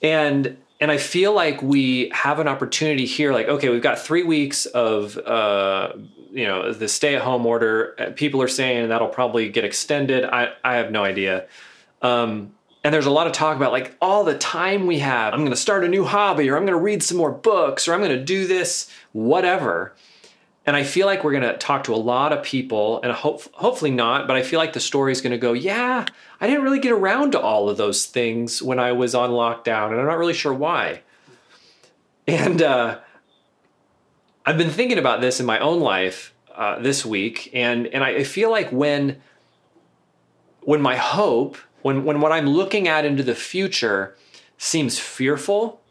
And 0.00 0.56
and 0.80 0.90
I 0.90 0.96
feel 0.96 1.34
like 1.34 1.60
we 1.60 2.10
have 2.14 2.38
an 2.38 2.48
opportunity 2.48 3.04
here. 3.04 3.32
Like, 3.32 3.48
okay, 3.48 3.68
we've 3.68 3.82
got 3.82 3.98
three 3.98 4.22
weeks 4.22 4.66
of, 4.66 5.16
uh, 5.18 5.92
you 6.32 6.46
know, 6.46 6.72
the 6.72 6.88
stay-at-home 6.88 7.46
order. 7.46 7.94
Uh, 7.98 8.10
people 8.10 8.42
are 8.42 8.48
saying 8.48 8.88
that'll 8.88 9.08
probably 9.08 9.48
get 9.48 9.64
extended. 9.64 10.24
I, 10.24 10.52
I 10.64 10.76
have 10.76 10.90
no 10.90 11.04
idea. 11.04 11.46
Um, 12.02 12.53
and 12.84 12.92
there's 12.92 13.06
a 13.06 13.10
lot 13.10 13.26
of 13.26 13.32
talk 13.32 13.56
about 13.56 13.72
like 13.72 13.96
all 14.00 14.24
the 14.24 14.36
time 14.36 14.86
we 14.86 14.98
have. 14.98 15.32
I'm 15.32 15.40
going 15.40 15.50
to 15.50 15.56
start 15.56 15.84
a 15.84 15.88
new 15.88 16.04
hobby, 16.04 16.50
or 16.50 16.56
I'm 16.56 16.66
going 16.66 16.78
to 16.78 16.82
read 16.82 17.02
some 17.02 17.16
more 17.16 17.32
books, 17.32 17.88
or 17.88 17.94
I'm 17.94 18.00
going 18.00 18.16
to 18.16 18.22
do 18.22 18.46
this, 18.46 18.90
whatever. 19.12 19.94
And 20.66 20.76
I 20.76 20.82
feel 20.82 21.06
like 21.06 21.24
we're 21.24 21.32
going 21.32 21.42
to 21.42 21.56
talk 21.56 21.84
to 21.84 21.94
a 21.94 21.96
lot 21.96 22.32
of 22.32 22.42
people, 22.42 23.00
and 23.02 23.12
hope, 23.12 23.42
hopefully 23.54 23.90
not, 23.90 24.26
but 24.26 24.36
I 24.36 24.42
feel 24.42 24.58
like 24.58 24.74
the 24.74 24.80
story 24.80 25.12
is 25.12 25.20
going 25.20 25.32
to 25.32 25.38
go, 25.38 25.52
yeah, 25.52 26.06
I 26.40 26.46
didn't 26.46 26.62
really 26.62 26.78
get 26.78 26.92
around 26.92 27.32
to 27.32 27.40
all 27.40 27.68
of 27.68 27.76
those 27.76 28.06
things 28.06 28.62
when 28.62 28.78
I 28.78 28.92
was 28.92 29.14
on 29.14 29.30
lockdown, 29.30 29.90
and 29.90 30.00
I'm 30.00 30.06
not 30.06 30.18
really 30.18 30.32
sure 30.34 30.54
why. 30.54 31.02
And 32.26 32.62
uh, 32.62 33.00
I've 34.46 34.58
been 34.58 34.70
thinking 34.70 34.98
about 34.98 35.20
this 35.20 35.40
in 35.40 35.46
my 35.46 35.58
own 35.58 35.80
life 35.80 36.34
uh, 36.54 36.78
this 36.78 37.04
week, 37.04 37.50
and 37.52 37.86
and 37.88 38.02
I 38.02 38.24
feel 38.24 38.50
like 38.50 38.70
when 38.70 39.20
when 40.62 40.80
my 40.80 40.96
hope, 40.96 41.58
when 41.84 42.04
when 42.04 42.20
what 42.22 42.32
I'm 42.32 42.46
looking 42.46 42.88
at 42.88 43.04
into 43.04 43.22
the 43.22 43.34
future 43.34 44.16
seems 44.56 44.98
fearful 44.98 45.82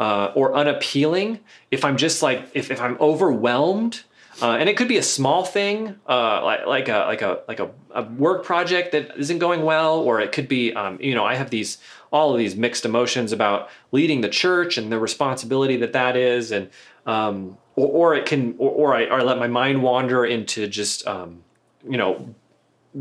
uh, 0.00 0.32
or 0.34 0.54
unappealing, 0.54 1.40
if 1.70 1.84
I'm 1.84 1.98
just 1.98 2.22
like 2.22 2.48
if, 2.54 2.70
if 2.70 2.80
I'm 2.80 2.96
overwhelmed, 3.00 4.02
uh, 4.40 4.52
and 4.52 4.66
it 4.70 4.78
could 4.78 4.88
be 4.88 4.96
a 4.96 5.02
small 5.02 5.44
thing, 5.44 6.00
uh, 6.08 6.42
like 6.42 6.66
like 6.66 6.88
a 6.88 7.04
like 7.06 7.20
a 7.20 7.40
like 7.48 7.60
a, 7.60 7.70
a, 7.90 8.04
work 8.04 8.44
project 8.44 8.92
that 8.92 9.14
isn't 9.18 9.38
going 9.38 9.62
well, 9.62 9.98
or 9.98 10.20
it 10.20 10.32
could 10.32 10.48
be 10.48 10.72
um, 10.72 10.98
you 11.02 11.14
know 11.14 11.26
I 11.26 11.34
have 11.34 11.50
these 11.50 11.76
all 12.10 12.32
of 12.32 12.38
these 12.38 12.56
mixed 12.56 12.86
emotions 12.86 13.30
about 13.30 13.68
leading 13.92 14.22
the 14.22 14.30
church 14.30 14.78
and 14.78 14.90
the 14.90 14.98
responsibility 14.98 15.76
that 15.76 15.92
that 15.92 16.16
is, 16.16 16.50
and 16.50 16.70
um, 17.04 17.58
or, 17.74 17.88
or, 17.88 18.14
it 18.14 18.24
can 18.24 18.54
or, 18.56 18.70
or, 18.70 18.94
I, 18.94 19.04
or 19.04 19.20
I 19.20 19.22
let 19.22 19.38
my 19.38 19.48
mind 19.48 19.82
wander 19.82 20.24
into 20.24 20.66
just 20.66 21.06
um, 21.06 21.42
you 21.86 21.98
know 21.98 22.34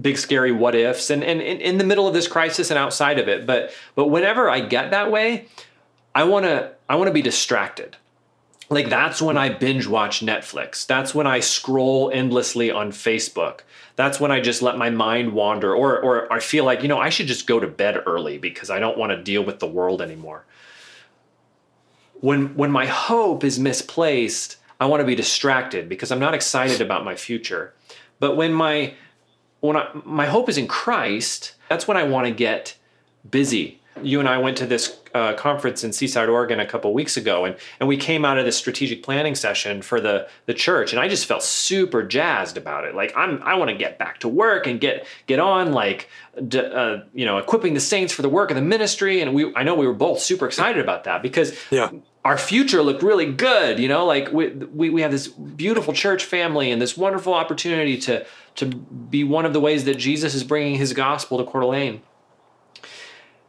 big 0.02 0.18
scary 0.18 0.52
what 0.52 0.76
ifs 0.76 1.10
and, 1.10 1.24
and, 1.24 1.42
and 1.42 1.62
in 1.62 1.78
the 1.78 1.84
middle 1.84 2.08
of 2.08 2.14
this 2.14 2.28
crisis 2.28 2.70
and 2.70 2.78
outside 2.78 3.18
of 3.18 3.28
it 3.28 3.46
but 3.46 3.72
but 3.96 4.08
whenever 4.08 4.50
i 4.50 4.60
get 4.60 4.92
that 4.92 5.12
way 5.12 5.48
I 6.16 6.24
want 6.24 6.46
to 6.46 6.72
I 6.88 6.96
want 6.96 7.10
to 7.10 7.14
be 7.14 7.22
distracted. 7.22 7.98
Like 8.70 8.90
that's 8.90 9.22
when 9.22 9.38
I 9.38 9.50
binge 9.50 9.86
watch 9.86 10.22
Netflix. 10.22 10.88
That's 10.88 11.14
when 11.14 11.28
I 11.28 11.42
scroll 11.42 12.10
endlessly 12.12 12.72
on 12.72 12.92
Facebook. 12.92 13.60
That's 13.96 14.20
when 14.20 14.32
I 14.32 14.40
just 14.40 14.62
let 14.62 14.78
my 14.78 14.90
mind 14.90 15.34
wander 15.34 15.76
or 15.76 16.00
or 16.00 16.32
I 16.32 16.40
feel 16.40 16.64
like, 16.64 16.82
you 16.82 16.88
know, 16.88 16.98
I 16.98 17.10
should 17.10 17.28
just 17.28 17.46
go 17.46 17.60
to 17.60 17.68
bed 17.68 18.02
early 18.08 18.38
because 18.38 18.70
I 18.70 18.80
don't 18.80 18.98
want 18.98 19.12
to 19.12 19.22
deal 19.22 19.44
with 19.44 19.60
the 19.60 19.68
world 19.68 20.02
anymore. 20.02 20.46
When 22.22 22.56
when 22.56 22.72
my 22.72 22.86
hope 22.86 23.44
is 23.44 23.60
misplaced, 23.60 24.56
I 24.80 24.86
want 24.86 25.02
to 25.02 25.06
be 25.06 25.16
distracted 25.16 25.90
because 25.90 26.12
I'm 26.12 26.20
not 26.20 26.34
excited 26.34 26.80
about 26.80 27.04
my 27.04 27.16
future. 27.16 27.74
But 28.22 28.38
when 28.38 28.54
my 28.54 28.94
when 29.62 29.78
I, 29.78 29.90
my 30.06 30.26
hope 30.26 30.50
is 30.50 30.58
in 30.58 30.68
Christ, 30.68 31.56
that's 31.70 31.88
when 31.88 31.98
I 31.98 32.04
want 32.04 32.28
to 32.28 32.32
get 32.34 32.78
busy 33.30 33.80
you 34.04 34.20
and 34.20 34.28
I 34.28 34.38
went 34.40 34.58
to 34.58 34.66
this 34.66 35.00
uh, 35.14 35.34
conference 35.36 35.82
in 35.86 35.94
Seaside, 35.94 36.28
Oregon, 36.28 36.60
a 36.60 36.66
couple 36.66 36.94
weeks 36.94 37.16
ago, 37.16 37.46
and 37.46 37.56
and 37.80 37.88
we 37.88 37.96
came 37.96 38.26
out 38.26 38.38
of 38.38 38.44
this 38.44 38.58
strategic 38.58 39.04
planning 39.04 39.36
session 39.36 39.82
for 39.82 40.02
the 40.02 40.28
the 40.48 40.54
church, 40.54 40.92
and 40.92 41.00
I 41.00 41.08
just 41.08 41.26
felt 41.26 41.42
super 41.42 42.04
jazzed 42.04 42.58
about 42.58 42.84
it. 42.84 42.94
Like 42.94 43.14
I'm, 43.16 43.42
I 43.42 43.56
want 43.56 43.70
to 43.72 43.78
get 43.78 43.98
back 43.98 44.20
to 44.20 44.28
work 44.28 44.68
and 44.68 44.82
get 44.82 45.08
get 45.28 45.40
on, 45.40 45.72
like, 45.72 46.10
d- 46.46 46.60
uh, 46.60 46.98
you 47.14 47.26
know, 47.26 47.38
equipping 47.38 47.74
the 47.74 47.80
saints 47.80 48.12
for 48.12 48.22
the 48.22 48.28
work 48.28 48.52
of 48.52 48.56
the 48.58 48.62
ministry. 48.62 49.22
And 49.22 49.34
we, 49.34 49.56
I 49.56 49.64
know 49.64 49.76
we 49.76 49.88
were 49.88 49.94
both 49.94 50.20
super 50.20 50.46
excited 50.46 50.82
about 50.84 51.06
that 51.06 51.22
because 51.24 51.58
Yeah. 51.72 51.90
our 52.26 52.38
future 52.38 52.82
looked 52.82 53.02
really 53.02 53.32
good. 53.32 53.80
You 53.80 53.88
know, 53.88 54.06
like 54.06 54.30
we, 54.34 54.50
we 54.50 54.90
we 54.90 55.02
have 55.04 55.12
this 55.12 55.30
beautiful 55.30 55.94
church 55.94 56.26
family 56.26 56.70
and 56.70 56.82
this 56.82 56.98
wonderful 56.98 57.34
opportunity 57.34 57.98
to 58.00 58.26
to 58.56 58.66
be 58.66 59.24
one 59.24 59.46
of 59.46 59.54
the 59.54 59.60
ways 59.60 59.86
that 59.86 59.96
Jesus 59.96 60.34
is 60.34 60.44
bringing 60.44 60.76
His 60.76 60.94
gospel 60.94 61.38
to 61.38 61.44
Coeur 61.44 61.62
d'Alene. 61.62 62.02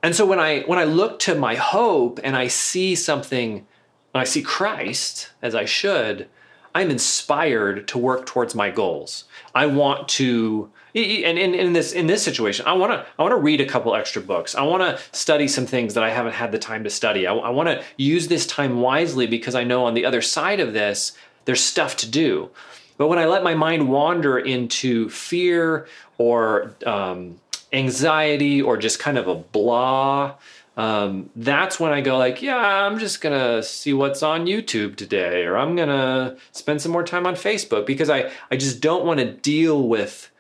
And 0.03 0.15
so 0.15 0.27
when 0.27 0.39
I 0.39 0.61
when 0.63 0.79
I 0.79 0.85
look 0.85 1.19
to 1.21 1.35
my 1.35 1.55
hope 1.55 2.21
and 2.23 2.37
I 2.37 2.49
see 2.49 2.95
something, 2.95 3.67
when 4.13 4.23
I 4.23 4.25
see 4.25 4.43
Christ 4.43 5.31
as 5.43 5.55
I 5.55 5.65
should, 5.65 6.29
I'm 6.75 6.91
inspired 6.91 7.89
to 7.89 7.99
work 7.99 8.27
towards 8.27 8.55
my 8.55 8.71
goals. 8.71 9.25
I 9.55 9.67
want 9.67 10.09
to 10.11 10.71
and 10.95 11.39
in, 11.39 11.55
in 11.55 11.73
this 11.75 11.93
in 11.93 12.07
this 12.07 12.23
situation, 12.23 12.67
I 12.67 12.73
want 12.73 12.93
to 12.93 13.07
I 13.19 13.23
want 13.23 13.33
to 13.33 13.41
read 13.41 13.61
a 13.61 13.67
couple 13.67 13.95
extra 13.95 14.23
books. 14.23 14.55
I 14.55 14.63
want 14.63 14.83
to 14.83 14.99
study 15.17 15.47
some 15.47 15.67
things 15.67 15.95
that 15.95 16.03
I 16.03 16.11
haven't 16.11 16.35
had 16.35 16.53
the 16.53 16.59
time 16.59 16.85
to 16.85 16.91
study. 16.91 17.27
I, 17.27 17.35
I 17.35 17.51
want 17.51 17.69
to 17.69 17.83
use 17.97 18.29
this 18.29 18.47
time 18.47 18.81
wisely 18.81 19.27
because 19.27 19.55
I 19.55 19.65
know 19.65 19.85
on 19.85 19.95
the 19.95 20.07
other 20.07 20.23
side 20.23 20.61
of 20.61 20.73
this, 20.73 21.13
there's 21.45 21.63
stuff 21.63 21.97
to 21.99 22.09
do. 22.09 22.51
But 22.99 23.09
when 23.09 23.19
I 23.19 23.27
let 23.27 23.43
my 23.43 23.55
mind 23.55 23.89
wander 23.89 24.39
into 24.39 25.09
fear 25.11 25.87
or 26.19 26.75
um, 26.87 27.41
anxiety 27.73 28.63
or 28.63 28.77
just 28.77 28.99
kind 28.99 29.19
of 29.19 29.29
a 29.29 29.35
blah, 29.35 30.35
um, 30.77 31.31
that's 31.35 31.81
when 31.81 31.93
I 31.93 32.03
go 32.03 32.19
like, 32.19 32.43
yeah, 32.43 32.57
I'm 32.57 32.99
just 32.99 33.21
gonna 33.21 33.63
see 33.63 33.95
what's 33.95 34.23
on 34.23 34.47
YouTube 34.47 34.97
today, 34.97 35.45
or 35.45 35.57
I'm 35.57 35.75
gonna 35.75 36.37
spend 36.53 36.83
some 36.83 36.93
more 36.93 37.05
time 37.05 37.27
on 37.27 37.35
Facebook 37.35 37.87
because 37.87 38.11
I 38.11 38.31
I 38.51 38.57
just 38.57 38.81
don't 38.81 39.07
want 39.07 39.21
to 39.21 39.33
deal 39.33 39.89
with 39.89 40.31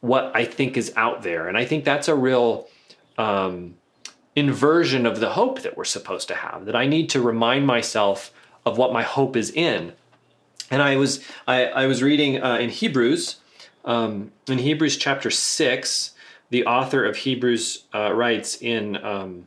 what 0.00 0.32
I 0.34 0.44
think 0.44 0.76
is 0.76 0.92
out 0.96 1.22
there, 1.22 1.46
and 1.46 1.56
I 1.56 1.64
think 1.64 1.84
that's 1.84 2.08
a 2.08 2.16
real 2.16 2.68
um, 3.16 3.76
inversion 4.34 5.06
of 5.06 5.20
the 5.20 5.30
hope 5.30 5.62
that 5.62 5.76
we're 5.76 5.84
supposed 5.84 6.26
to 6.28 6.34
have. 6.34 6.64
That 6.64 6.74
I 6.74 6.86
need 6.86 7.08
to 7.10 7.20
remind 7.20 7.64
myself 7.66 8.32
of 8.64 8.78
what 8.78 8.92
my 8.92 9.04
hope 9.04 9.36
is 9.36 9.52
in. 9.52 9.92
And 10.70 10.82
I 10.82 10.96
was 10.96 11.24
I, 11.46 11.66
I 11.66 11.86
was 11.86 12.02
reading 12.02 12.42
uh, 12.42 12.56
in 12.56 12.70
Hebrews, 12.70 13.36
um, 13.84 14.32
in 14.48 14.58
Hebrews 14.58 14.96
chapter 14.96 15.30
six, 15.30 16.12
the 16.50 16.64
author 16.66 17.04
of 17.04 17.16
Hebrews 17.16 17.84
uh, 17.94 18.12
writes 18.12 18.60
in 18.60 18.96
um, 19.04 19.46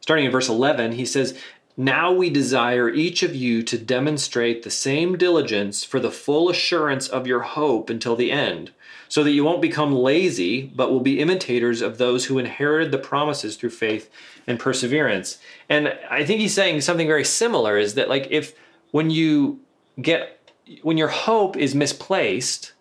starting 0.00 0.26
in 0.26 0.32
verse 0.32 0.48
eleven, 0.48 0.92
he 0.92 1.06
says. 1.06 1.38
Now 1.74 2.12
we 2.12 2.28
desire 2.28 2.90
each 2.90 3.22
of 3.22 3.34
you 3.34 3.62
to 3.62 3.78
demonstrate 3.78 4.62
the 4.62 4.70
same 4.70 5.16
diligence 5.16 5.84
for 5.84 5.98
the 6.00 6.10
full 6.10 6.50
assurance 6.50 7.08
of 7.08 7.26
your 7.26 7.40
hope 7.40 7.88
until 7.88 8.14
the 8.14 8.30
end, 8.30 8.72
so 9.08 9.24
that 9.24 9.30
you 9.30 9.42
won't 9.42 9.62
become 9.62 9.94
lazy, 9.94 10.70
but 10.76 10.90
will 10.90 11.00
be 11.00 11.18
imitators 11.18 11.80
of 11.80 11.96
those 11.96 12.26
who 12.26 12.38
inherited 12.38 12.92
the 12.92 12.98
promises 12.98 13.56
through 13.56 13.70
faith 13.70 14.10
and 14.46 14.60
perseverance. 14.60 15.38
And 15.66 15.98
I 16.10 16.26
think 16.26 16.40
he's 16.40 16.52
saying 16.52 16.82
something 16.82 17.06
very 17.06 17.24
similar 17.24 17.78
is 17.78 17.94
that, 17.94 18.10
like, 18.10 18.28
if 18.30 18.54
when 18.90 19.08
you 19.08 19.60
get 19.98 20.41
when 20.82 20.98
your 20.98 21.08
hope 21.08 21.56
is 21.56 21.74
misplaced, 21.74 22.72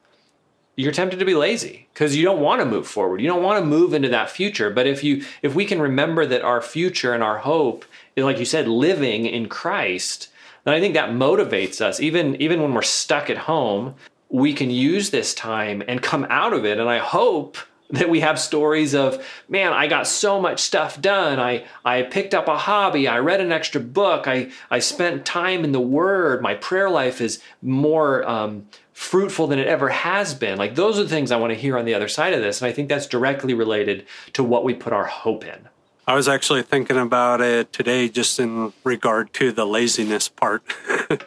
you're 0.75 0.91
tempted 0.91 1.19
to 1.19 1.25
be 1.25 1.33
lazy 1.33 1.87
because 1.93 2.15
you 2.15 2.23
don't 2.23 2.41
want 2.41 2.61
to 2.61 2.65
move 2.65 2.87
forward. 2.87 3.21
You 3.21 3.27
don't 3.27 3.43
want 3.43 3.59
to 3.59 3.65
move 3.65 3.93
into 3.93 4.09
that 4.09 4.29
future. 4.29 4.69
But 4.69 4.87
if 4.87 5.03
you 5.03 5.23
if 5.41 5.53
we 5.53 5.65
can 5.65 5.81
remember 5.81 6.25
that 6.25 6.41
our 6.41 6.61
future 6.61 7.13
and 7.13 7.23
our 7.23 7.39
hope 7.39 7.85
is 8.15 8.25
like 8.25 8.39
you 8.39 8.45
said 8.45 8.67
living 8.67 9.25
in 9.25 9.47
Christ, 9.49 10.29
then 10.63 10.73
I 10.73 10.79
think 10.79 10.93
that 10.93 11.09
motivates 11.09 11.81
us 11.81 11.99
even 11.99 12.41
even 12.41 12.61
when 12.61 12.73
we're 12.73 12.81
stuck 12.81 13.29
at 13.29 13.37
home, 13.37 13.95
we 14.29 14.53
can 14.53 14.71
use 14.71 15.09
this 15.09 15.33
time 15.33 15.83
and 15.87 16.01
come 16.01 16.25
out 16.29 16.53
of 16.53 16.65
it 16.65 16.79
and 16.79 16.89
I 16.89 16.99
hope 16.99 17.57
that 17.91 18.09
we 18.09 18.21
have 18.21 18.39
stories 18.39 18.93
of 18.93 19.25
man 19.49 19.73
i 19.73 19.87
got 19.87 20.07
so 20.07 20.39
much 20.39 20.59
stuff 20.59 21.01
done. 21.01 21.39
I 21.39 21.65
i 21.83 22.03
picked 22.03 22.33
up 22.33 22.47
a 22.47 22.57
hobby. 22.57 23.07
I 23.07 23.19
read 23.19 23.41
an 23.41 23.51
extra 23.51 23.81
book. 23.81 24.27
I 24.27 24.51
i 24.69 24.79
spent 24.79 25.25
time 25.25 25.63
in 25.63 25.71
the 25.71 25.81
word. 25.81 26.41
My 26.41 26.55
prayer 26.55 26.89
life 26.89 27.21
is 27.21 27.41
more 27.61 28.27
um, 28.27 28.67
fruitful 28.93 29.47
than 29.47 29.59
it 29.59 29.67
ever 29.67 29.89
has 29.89 30.33
been. 30.33 30.57
Like 30.57 30.75
those 30.75 30.99
are 30.99 31.03
the 31.03 31.09
things 31.09 31.31
i 31.31 31.37
want 31.37 31.51
to 31.51 31.59
hear 31.59 31.77
on 31.77 31.85
the 31.85 31.93
other 31.93 32.07
side 32.07 32.33
of 32.33 32.41
this 32.41 32.61
and 32.61 32.69
i 32.69 32.73
think 32.73 32.89
that's 32.89 33.07
directly 33.07 33.53
related 33.53 34.05
to 34.33 34.43
what 34.43 34.63
we 34.63 34.73
put 34.73 34.93
our 34.93 35.05
hope 35.05 35.45
in. 35.45 35.69
I 36.07 36.15
was 36.15 36.27
actually 36.27 36.63
thinking 36.63 36.97
about 36.97 37.41
it 37.41 37.71
today 37.71 38.09
just 38.09 38.39
in 38.39 38.73
regard 38.83 39.33
to 39.33 39.51
the 39.51 39.65
laziness 39.65 40.29
part. 40.29 40.63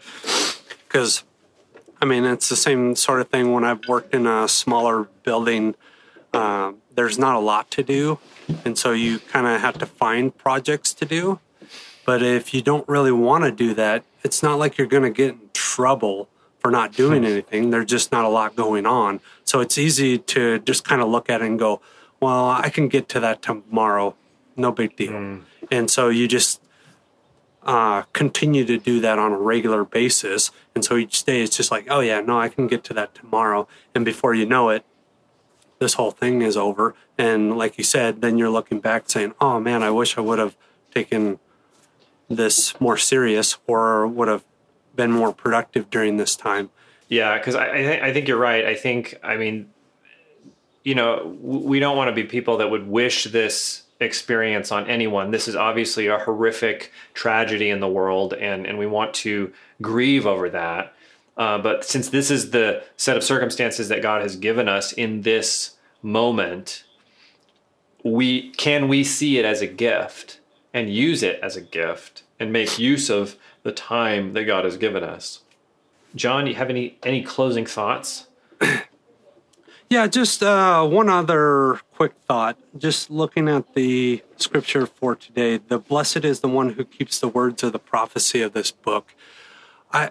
Because, 0.95 1.25
I 2.01 2.05
mean, 2.05 2.25
it's 2.25 2.49
the 2.49 2.55
same 2.55 2.95
sort 2.95 3.21
of 3.21 3.29
thing 3.29 3.53
when 3.53 3.65
I've 3.65 3.85
worked 3.89 4.15
in 4.15 4.29
a 4.29 4.47
smaller 4.47 5.09
building. 5.25 5.75
Um, 6.35 6.79
there's 6.95 7.19
not 7.19 7.37
a 7.37 7.39
lot 7.39 7.71
to 7.73 7.83
do. 7.83 8.19
And 8.65 8.77
so 8.77 8.93
you 8.93 9.19
kind 9.21 9.47
of 9.47 9.61
have 9.61 9.79
to 9.79 9.87
find 9.87 10.37
projects 10.37 10.93
to 10.95 11.05
do. 11.05 11.41
But 12.05 12.23
if 12.23 12.53
you 12.53 12.61
don't 12.61 12.87
really 12.89 13.13
want 13.13 13.45
to 13.45 13.51
do 13.51 13.75
that, 13.75 14.05
it's 14.23 14.43
not 14.43 14.59
like 14.59 14.77
you're 14.77 14.87
going 14.87 15.05
to 15.05 15.11
get 15.11 15.31
in 15.31 15.51
trouble 15.53 16.29
for 16.59 16.71
not 16.71 16.93
doing 16.93 17.25
anything. 17.25 17.71
There's 17.71 17.87
just 17.87 18.13
not 18.13 18.25
a 18.25 18.29
lot 18.29 18.57
going 18.57 18.87
on. 18.87 19.21
So 19.45 19.61
it's 19.61 19.79
easy 19.79 20.19
to 20.19 20.59
just 20.61 20.85
kind 20.85 21.01
of 21.01 21.09
look 21.09 21.31
at 21.31 21.41
it 21.41 21.47
and 21.47 21.59
go, 21.59 21.81
well, 22.21 22.49
I 22.49 22.71
can 22.71 22.89
get 22.89 23.09
to 23.11 23.21
that 23.21 23.43
tomorrow. 23.43 24.15
No 24.57 24.73
big 24.73 24.97
deal. 24.97 25.41
And 25.71 25.91
so 25.91 26.09
you 26.09 26.29
just 26.29 26.61
uh, 27.63 28.03
continue 28.13 28.65
to 28.65 28.79
do 28.79 29.01
that 29.01 29.19
on 29.19 29.33
a 29.33 29.39
regular 29.39 29.85
basis. 29.85 30.51
And 30.75 30.85
so 30.85 30.97
each 30.97 31.25
day 31.25 31.43
it's 31.43 31.57
just 31.57 31.71
like, 31.71 31.87
oh, 31.91 32.01
yeah, 32.01 32.21
no, 32.21 32.39
I 32.39 32.49
can 32.49 32.67
get 32.67 32.85
to 32.85 32.95
that 32.95 33.15
tomorrow. 33.15 33.67
And 33.95 34.05
before 34.05 34.35
you 34.35 34.47
know 34.47 34.71
it, 34.71 34.85
this 35.85 35.95
whole 35.95 36.11
thing 36.11 36.41
is 36.41 36.57
over. 36.57 36.95
And 37.19 37.59
like 37.59 37.77
you 37.77 37.85
said, 37.85 38.23
then 38.23 38.39
you're 38.39 38.49
looking 38.49 38.81
back 38.81 39.11
saying, 39.11 39.35
oh, 39.39 39.61
man, 39.61 39.83
I 39.83 39.91
wish 39.91 40.17
I 40.17 40.23
would 40.23 40.39
have 40.39 40.57
taken 40.95 41.39
this 42.31 42.81
more 42.81 42.97
serious 42.97 43.59
or 43.67 44.07
would 44.07 44.29
have 44.29 44.45
been 44.97 45.13
more 45.13 45.35
productive 45.35 45.91
during 45.91 46.17
this 46.17 46.35
time. 46.35 46.71
Yeah, 47.09 47.37
because 47.37 47.55
I 47.55 47.71
I, 47.71 47.77
th- 47.77 48.03
I 48.03 48.13
think 48.15 48.29
you're 48.29 48.39
right. 48.39 48.65
I 48.65 48.75
think 48.75 49.19
I 49.23 49.37
mean, 49.37 49.71
you 50.85 50.95
know, 50.95 51.37
we 51.43 51.81
don't 51.81 51.99
want 51.99 52.09
to 52.09 52.15
be 52.15 52.25
people 52.25 52.57
that 52.57 52.71
would 52.71 52.89
wish 52.89 53.25
this 53.25 53.83
experience 54.01 54.73
on 54.73 54.89
anyone. 54.89 55.31
This 55.31 55.47
is 55.47 55.55
obviously 55.55 56.07
a 56.07 56.19
horrific 56.19 56.91
tragedy 57.13 57.69
in 57.69 57.81
the 57.81 57.89
world, 57.89 58.33
and 58.33 58.67
and 58.67 58.79
we 58.79 58.87
want 58.87 59.13
to 59.15 59.53
grieve 59.83 60.27
over 60.27 60.49
that. 60.49 60.95
Uh, 61.37 61.59
but 61.59 61.85
since 61.85 62.09
this 62.09 62.31
is 62.31 62.51
the 62.51 62.83
set 62.97 63.17
of 63.17 63.25
circumstances 63.25 63.89
that 63.89 64.01
God 64.01 64.23
has 64.23 64.37
given 64.37 64.69
us 64.69 64.93
in 64.93 65.23
this 65.23 65.74
moment, 66.05 66.85
we 68.05 68.51
can 68.51 68.87
we 68.87 69.03
see 69.03 69.39
it 69.39 69.45
as 69.45 69.61
a 69.61 69.67
gift 69.67 70.41
and 70.73 70.93
use 70.93 71.23
it 71.23 71.41
as 71.43 71.57
a 71.57 71.61
gift 71.61 72.23
and 72.39 72.53
make 72.53 72.79
use 72.79 73.09
of 73.11 73.37
the 73.63 73.73
time 73.73 74.35
that 74.35 74.45
God 74.45 74.65
has 74.65 74.77
given 74.77 75.03
us. 75.03 75.41
Jon, 76.15 76.45
do 76.45 76.51
you 76.51 76.57
have 76.57 76.71
any 76.71 76.99
any 77.03 77.23
closing 77.23 77.67
thoughts? 77.67 78.29
Yeah, 79.91 80.07
just 80.07 80.43
uh, 80.43 80.85
one 80.87 81.09
other 81.09 81.81
quick 81.93 82.15
thought. 82.27 82.59
Just 82.77 83.11
looking 83.11 83.49
at 83.49 83.75
the 83.75 84.23
scripture 84.37 84.87
for 84.87 85.15
today, 85.15 85.59
the 85.59 85.79
blessed 85.79 86.25
is 86.25 86.41
the 86.41 86.49
one 86.49 86.71
who 86.71 86.85
keeps 86.85 87.21
the 87.21 87.29
words 87.29 87.63
of 87.63 87.73
the 87.73 87.79
prophecy 87.79 88.43
of 88.43 88.55
this 88.55 88.71
book. 88.73 89.15
I, 89.93 90.11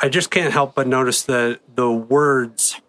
I 0.00 0.08
just 0.08 0.30
can't 0.30 0.52
help 0.52 0.74
but 0.74 0.88
notice 0.88 1.22
that 1.22 1.60
the 1.76 1.92
words 1.92 2.80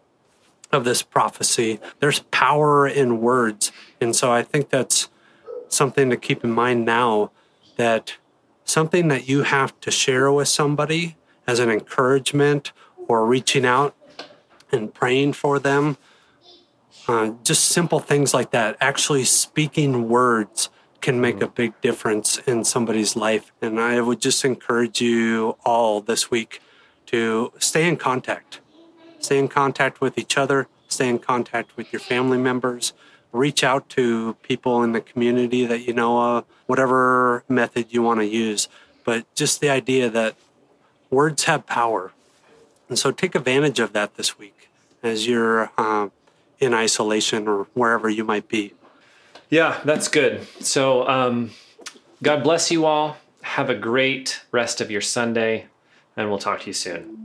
of 0.76 0.84
this 0.84 1.02
prophecy, 1.02 1.80
there's 2.00 2.20
power 2.32 2.88
in 2.88 3.22
words, 3.22 3.72
and 4.00 4.16
so 4.16 4.32
I 4.32 4.44
think 4.44 4.70
that's 4.70 5.10
something 5.68 6.12
to 6.12 6.18
keep 6.18 6.44
in 6.44 6.52
mind 6.52 6.86
now. 6.86 7.32
That 7.78 8.18
something 8.64 9.08
that 9.08 9.28
you 9.28 9.44
have 9.44 9.80
to 9.82 9.92
share 9.92 10.32
with 10.32 10.48
somebody 10.48 11.16
as 11.48 11.60
an 11.60 11.70
encouragement 11.70 12.72
or 13.08 13.26
reaching 13.26 13.66
out 13.66 13.96
and 14.72 14.94
praying 14.94 15.34
for 15.34 15.60
them. 15.60 15.98
Uh, 17.08 17.32
just 17.44 17.66
simple 17.66 18.00
things 18.00 18.34
like 18.34 18.52
that. 18.52 18.76
Actually, 18.82 19.24
speaking 19.24 20.10
words 20.10 20.70
can 21.02 21.22
make 21.22 21.42
a 21.42 21.48
big 21.48 21.80
difference 21.82 22.40
in 22.40 22.64
somebody's 22.64 23.16
life. 23.16 23.52
And 23.62 23.80
I 23.80 24.02
would 24.02 24.20
just 24.20 24.44
encourage 24.44 25.02
you 25.02 25.56
all 25.64 26.02
this 26.02 26.32
week 26.32 26.62
to 27.08 27.54
stay 27.60 27.88
in 27.88 27.98
contact. 27.98 28.60
Stay 29.26 29.40
in 29.40 29.48
contact 29.48 30.02
with 30.02 30.20
each 30.20 30.38
other, 30.38 30.68
stay 30.88 31.10
in 31.10 31.18
contact 31.18 31.76
with 31.76 31.92
your 31.92 32.00
family 32.00 32.38
members, 32.38 32.94
reach 33.32 33.64
out 33.64 33.90
to 33.90 34.36
people 34.44 34.84
in 34.84 34.92
the 34.92 35.02
community 35.02 35.66
that 35.66 35.80
you 35.80 35.94
know 35.94 36.22
of, 36.38 36.46
whatever 36.68 37.44
method 37.50 37.88
you 37.90 38.04
want 38.04 38.20
to 38.20 38.26
use. 38.28 38.68
But 39.04 39.26
just 39.34 39.62
the 39.62 39.70
idea 39.72 40.12
that 40.12 40.36
words 41.10 41.46
have 41.46 41.66
power. 41.66 42.12
And 42.88 43.00
so 43.00 43.10
take 43.10 43.34
advantage 43.34 43.80
of 43.80 43.94
that 43.94 44.14
this 44.14 44.38
week 44.38 44.70
as 45.02 45.26
you're 45.26 45.72
uh, 45.76 46.10
in 46.60 46.76
isolation 46.76 47.48
or 47.48 47.64
wherever 47.74 48.08
you 48.08 48.24
might 48.24 48.48
be. 48.48 48.74
Yeah, 49.50 49.82
that's 49.84 50.08
good. 50.08 50.48
So, 50.64 51.08
um, 51.08 51.50
God 52.22 52.44
bless 52.44 52.70
you 52.70 52.86
all. 52.86 53.18
Have 53.42 53.72
a 53.72 53.76
great 53.76 54.42
rest 54.52 54.82
of 54.82 54.92
your 54.92 55.02
Sunday, 55.02 55.66
and 56.16 56.30
we'll 56.30 56.38
talk 56.38 56.62
to 56.62 56.68
you 56.68 56.74
soon. 56.74 57.25